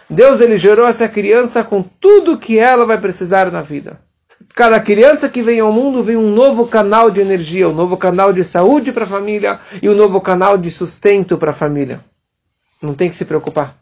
Deus 0.10 0.42
ele 0.42 0.58
gerou 0.58 0.88
essa 0.88 1.08
criança 1.08 1.64
com 1.64 1.84
tudo 1.84 2.38
que 2.38 2.58
ela 2.58 2.86
vai 2.86 3.00
precisar 3.00 3.52
na 3.52 3.62
vida. 3.62 4.00
Cada 4.56 4.80
criança 4.80 5.30
que 5.30 5.42
vem 5.42 5.60
ao 5.60 5.72
mundo 5.72 6.04
vem 6.04 6.18
um 6.18 6.34
novo 6.34 6.68
canal 6.68 7.12
de 7.12 7.22
energia, 7.22 7.70
um 7.70 7.74
novo 7.74 7.96
canal 7.96 8.34
de 8.34 8.44
saúde 8.44 8.92
para 8.92 9.04
a 9.04 9.08
família 9.08 9.60
e 9.82 9.90
um 9.90 9.96
novo 9.96 10.20
canal 10.20 10.58
de 10.58 10.72
sustento 10.72 11.38
para 11.38 11.52
a 11.52 11.54
família. 11.54 12.04
Não 12.82 12.94
tem 12.94 13.10
que 13.10 13.16
se 13.16 13.26
preocupar. 13.26 13.78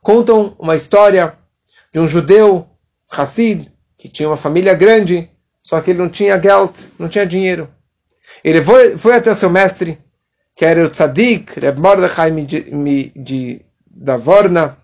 Contam 0.00 0.54
uma 0.58 0.76
história 0.76 1.34
de 1.92 2.00
um 2.00 2.08
judeu, 2.08 2.66
Hassid, 3.10 3.70
que 3.98 4.08
tinha 4.08 4.28
uma 4.28 4.36
família 4.36 4.74
grande, 4.74 5.30
só 5.62 5.80
que 5.80 5.90
ele 5.90 5.98
não 5.98 6.08
tinha 6.08 6.38
geld, 6.38 6.72
não 6.98 7.08
tinha 7.08 7.26
dinheiro. 7.26 7.68
Ele 8.42 8.64
foi, 8.64 8.98
foi 8.98 9.14
até 9.14 9.30
o 9.30 9.34
seu 9.34 9.50
mestre 9.50 9.98
que 10.54 10.64
era 10.64 10.84
o 10.84 10.90
tzadik, 10.90 11.58
Reb 11.58 11.78
Mordechai 11.78 12.30
de, 12.30 13.60
da 13.86 14.16
Vorna, 14.16 14.78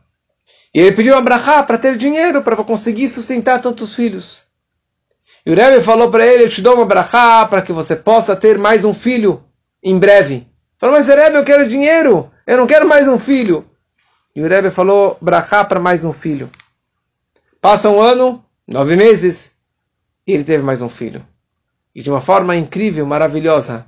e 0.75 0.81
ele 0.81 0.93
pediu 0.93 1.15
uma 1.15 1.23
brachá 1.23 1.63
para 1.63 1.79
ter 1.79 1.97
dinheiro, 1.97 2.43
para 2.43 2.57
conseguir 2.57 3.09
sustentar 3.09 3.61
tantos 3.61 3.95
filhos. 3.95 4.45
E 5.45 5.51
o 5.51 5.55
Rebbe 5.55 5.83
falou 5.83 6.11
para 6.11 6.27
ele, 6.27 6.45
eu 6.45 6.49
te 6.49 6.61
dou 6.61 6.75
uma 6.75 6.85
brachá 6.85 7.47
para 7.47 7.63
que 7.63 7.73
você 7.73 7.97
possa 7.97 8.37
ter 8.37 8.59
mais 8.59 8.85
um 8.85 8.93
filho 8.93 9.45
em 9.83 9.99
breve. 9.99 10.47
Falou, 10.79 10.97
mas 10.97 11.09
Rebbe, 11.09 11.37
eu 11.37 11.45
quero 11.45 11.69
dinheiro, 11.69 12.31
eu 12.47 12.57
não 12.57 12.67
quero 12.67 12.87
mais 12.87 13.09
um 13.09 13.19
filho. 13.19 13.65
E 14.35 14.43
o 14.43 14.49
Rebbe 14.49 14.71
falou, 14.71 15.17
brachá 15.21 15.65
para 15.65 15.81
mais 15.81 16.05
um 16.05 16.13
filho. 16.13 16.51
Passa 17.61 17.91
um 17.91 18.01
ano, 18.01 18.45
nove 18.67 18.97
meses, 18.97 19.57
e 20.27 20.33
ele 20.33 20.45
teve 20.45 20.63
mais 20.63 20.83
um 20.83 20.89
filho. 20.89 21.25
E 21.95 22.03
de 22.03 22.11
uma 22.11 22.21
forma 22.21 22.57
incrível, 22.57 23.05
maravilhosa, 23.05 23.87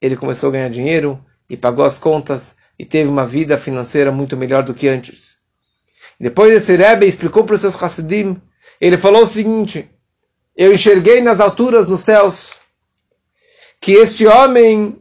ele 0.00 0.16
começou 0.16 0.50
a 0.50 0.52
ganhar 0.52 0.68
dinheiro 0.68 1.24
e 1.48 1.56
pagou 1.56 1.84
as 1.84 1.98
contas 1.98 2.56
e 2.78 2.84
teve 2.84 3.08
uma 3.08 3.26
vida 3.26 3.56
financeira 3.56 4.12
muito 4.12 4.36
melhor 4.36 4.62
do 4.62 4.74
que 4.74 4.88
antes. 4.88 5.38
Depois 6.20 6.52
esse 6.52 6.76
Rebbe 6.76 7.06
explicou 7.06 7.44
para 7.44 7.54
os 7.54 7.60
seus 7.60 7.80
Hasidim, 7.82 8.40
ele 8.80 8.96
falou 8.96 9.22
o 9.22 9.26
seguinte, 9.26 9.88
eu 10.56 10.72
enxerguei 10.72 11.20
nas 11.20 11.40
alturas, 11.40 11.88
nos 11.88 12.02
céus, 12.02 12.52
que 13.80 13.92
este 13.92 14.26
homem, 14.26 14.98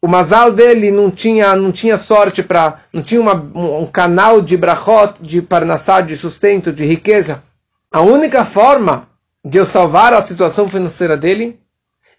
o 0.00 0.08
mazal 0.08 0.52
dele 0.52 0.90
não 0.90 1.10
tinha, 1.10 1.54
não 1.56 1.72
tinha 1.72 1.98
sorte 1.98 2.42
para, 2.42 2.84
não 2.92 3.02
tinha 3.02 3.20
uma, 3.20 3.34
um 3.34 3.86
canal 3.86 4.40
de 4.40 4.56
brachot, 4.56 5.20
de 5.20 5.42
parnassá, 5.42 6.00
de 6.00 6.16
sustento, 6.16 6.72
de 6.72 6.84
riqueza. 6.84 7.42
A 7.90 8.00
única 8.00 8.44
forma 8.44 9.08
de 9.48 9.58
eu 9.58 9.64
salvar 9.64 10.12
a 10.12 10.20
situação 10.22 10.68
financeira 10.68 11.16
dele 11.16 11.60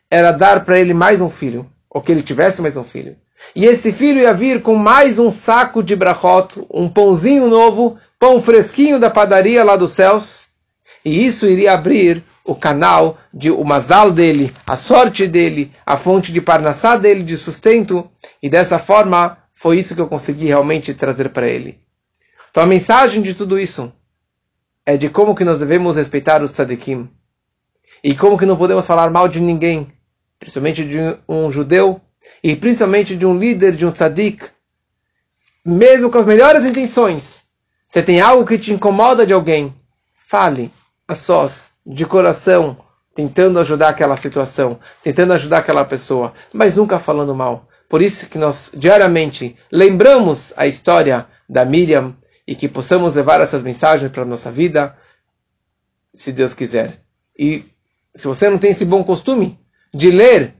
era 0.10 0.32
dar 0.32 0.64
para 0.64 0.80
ele 0.80 0.94
mais 0.94 1.20
um 1.20 1.30
filho 1.30 1.70
ou 1.90 2.02
que 2.02 2.10
ele 2.10 2.22
tivesse 2.22 2.62
mais 2.62 2.78
um 2.78 2.86
filho. 2.86 3.18
E 3.54 3.66
esse 3.66 3.92
filho 3.92 4.22
ia 4.22 4.34
vir 4.34 4.62
com 4.62 4.76
mais 4.76 5.20
um 5.20 5.30
saco 5.30 5.84
de 5.84 5.94
brachot, 5.94 6.66
um 6.74 6.88
pãozinho 6.88 7.50
novo, 7.50 7.98
pão 8.18 8.42
fresquinho 8.42 8.98
da 8.98 9.10
padaria 9.10 9.62
lá 9.62 9.76
dos 9.76 9.92
céus. 9.92 10.48
E 11.04 11.26
isso 11.26 11.46
iria 11.46 11.74
abrir 11.74 12.24
o 12.46 12.56
canal 12.56 13.18
de 13.34 13.52
o 13.52 13.62
mazal 13.66 14.10
dele, 14.10 14.54
a 14.66 14.78
sorte 14.78 15.28
dele, 15.28 15.74
a 15.86 15.98
fonte 15.98 16.32
de 16.32 16.40
parnassá 16.40 16.96
dele, 16.96 17.24
de 17.24 17.36
sustento. 17.36 18.10
E 18.42 18.50
dessa 18.50 18.80
forma, 18.80 19.38
foi 19.54 19.80
isso 19.80 19.94
que 19.94 20.02
eu 20.02 20.08
consegui 20.08 20.46
realmente 20.46 20.94
trazer 20.94 21.28
para 21.30 21.50
ele. 21.50 21.78
Então 22.50 22.64
a 22.64 22.68
mensagem 22.68 23.22
de 23.22 23.34
tudo 23.34 23.60
isso 23.60 23.92
é 24.86 24.96
de 24.96 25.10
como 25.10 25.36
que 25.36 25.44
nós 25.44 25.60
devemos 25.60 25.98
respeitar 25.98 26.42
os 26.42 26.52
tzadikim. 26.52 27.10
E 28.04 28.16
como 28.16 28.38
que 28.38 28.46
não 28.46 28.58
podemos 28.58 28.86
falar 28.86 29.10
mal 29.10 29.28
de 29.28 29.40
ninguém 29.40 29.92
principalmente 30.40 30.84
de 30.86 30.98
um 31.28 31.52
judeu, 31.52 32.02
e 32.44 32.56
principalmente 32.56 33.16
de 33.16 33.26
um 33.26 33.38
líder, 33.38 33.76
de 33.76 33.86
um 33.86 33.92
tzadik, 33.92 34.46
mesmo 35.66 36.10
com 36.10 36.18
as 36.18 36.26
melhores 36.26 36.66
intenções, 36.66 37.46
você 37.88 38.04
tem 38.04 38.22
algo 38.22 38.46
que 38.46 38.58
te 38.58 38.74
incomoda 38.74 39.26
de 39.26 39.34
alguém, 39.34 39.74
fale 40.28 40.72
a 41.08 41.16
sós, 41.16 41.72
de 41.86 42.06
coração, 42.06 42.78
tentando 43.16 43.60
ajudar 43.60 43.90
aquela 43.90 44.18
situação, 44.18 44.80
tentando 45.02 45.34
ajudar 45.34 45.60
aquela 45.60 45.86
pessoa, 45.86 46.34
mas 46.54 46.76
nunca 46.76 47.00
falando 47.00 47.34
mal. 47.34 47.68
Por 47.90 48.02
isso 48.02 48.30
que 48.30 48.38
nós 48.38 48.72
diariamente 48.76 49.58
lembramos 49.72 50.54
a 50.58 50.68
história 50.68 51.26
da 51.48 51.64
Miriam 51.64 52.16
e 52.46 52.56
que 52.56 52.68
possamos 52.68 53.16
levar 53.16 53.42
essas 53.42 53.64
mensagens 53.64 54.12
para 54.12 54.24
a 54.24 54.26
nossa 54.26 54.52
vida, 54.52 54.98
se 56.14 56.32
Deus 56.34 56.54
quiser. 56.54 57.02
E 57.38 57.66
se 58.18 58.28
você 58.28 58.50
não 58.50 58.58
tem 58.58 58.72
esse 58.72 58.84
bom 58.84 59.04
costume 59.04 59.60
de 59.94 60.10
ler 60.10 60.56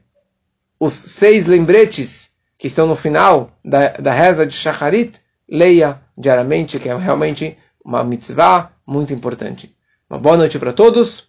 os 0.80 0.94
seis 0.94 1.48
lembretes 1.48 2.32
que 2.58 2.68
estão 2.68 2.86
no 2.86 2.96
final 2.96 3.52
da, 3.66 3.90
da 3.90 4.14
reza 4.14 4.46
de 4.46 4.56
Shacharit, 4.56 5.20
leia 5.50 6.00
diariamente, 6.16 6.80
que 6.80 6.88
é 6.88 6.96
realmente 6.96 7.58
uma 7.84 8.04
mitzvah 8.04 8.72
muito 8.86 9.12
importante. 9.12 9.76
Uma 10.08 10.20
boa 10.20 10.38
noite 10.38 10.60
para 10.60 10.72
todos 10.72 11.27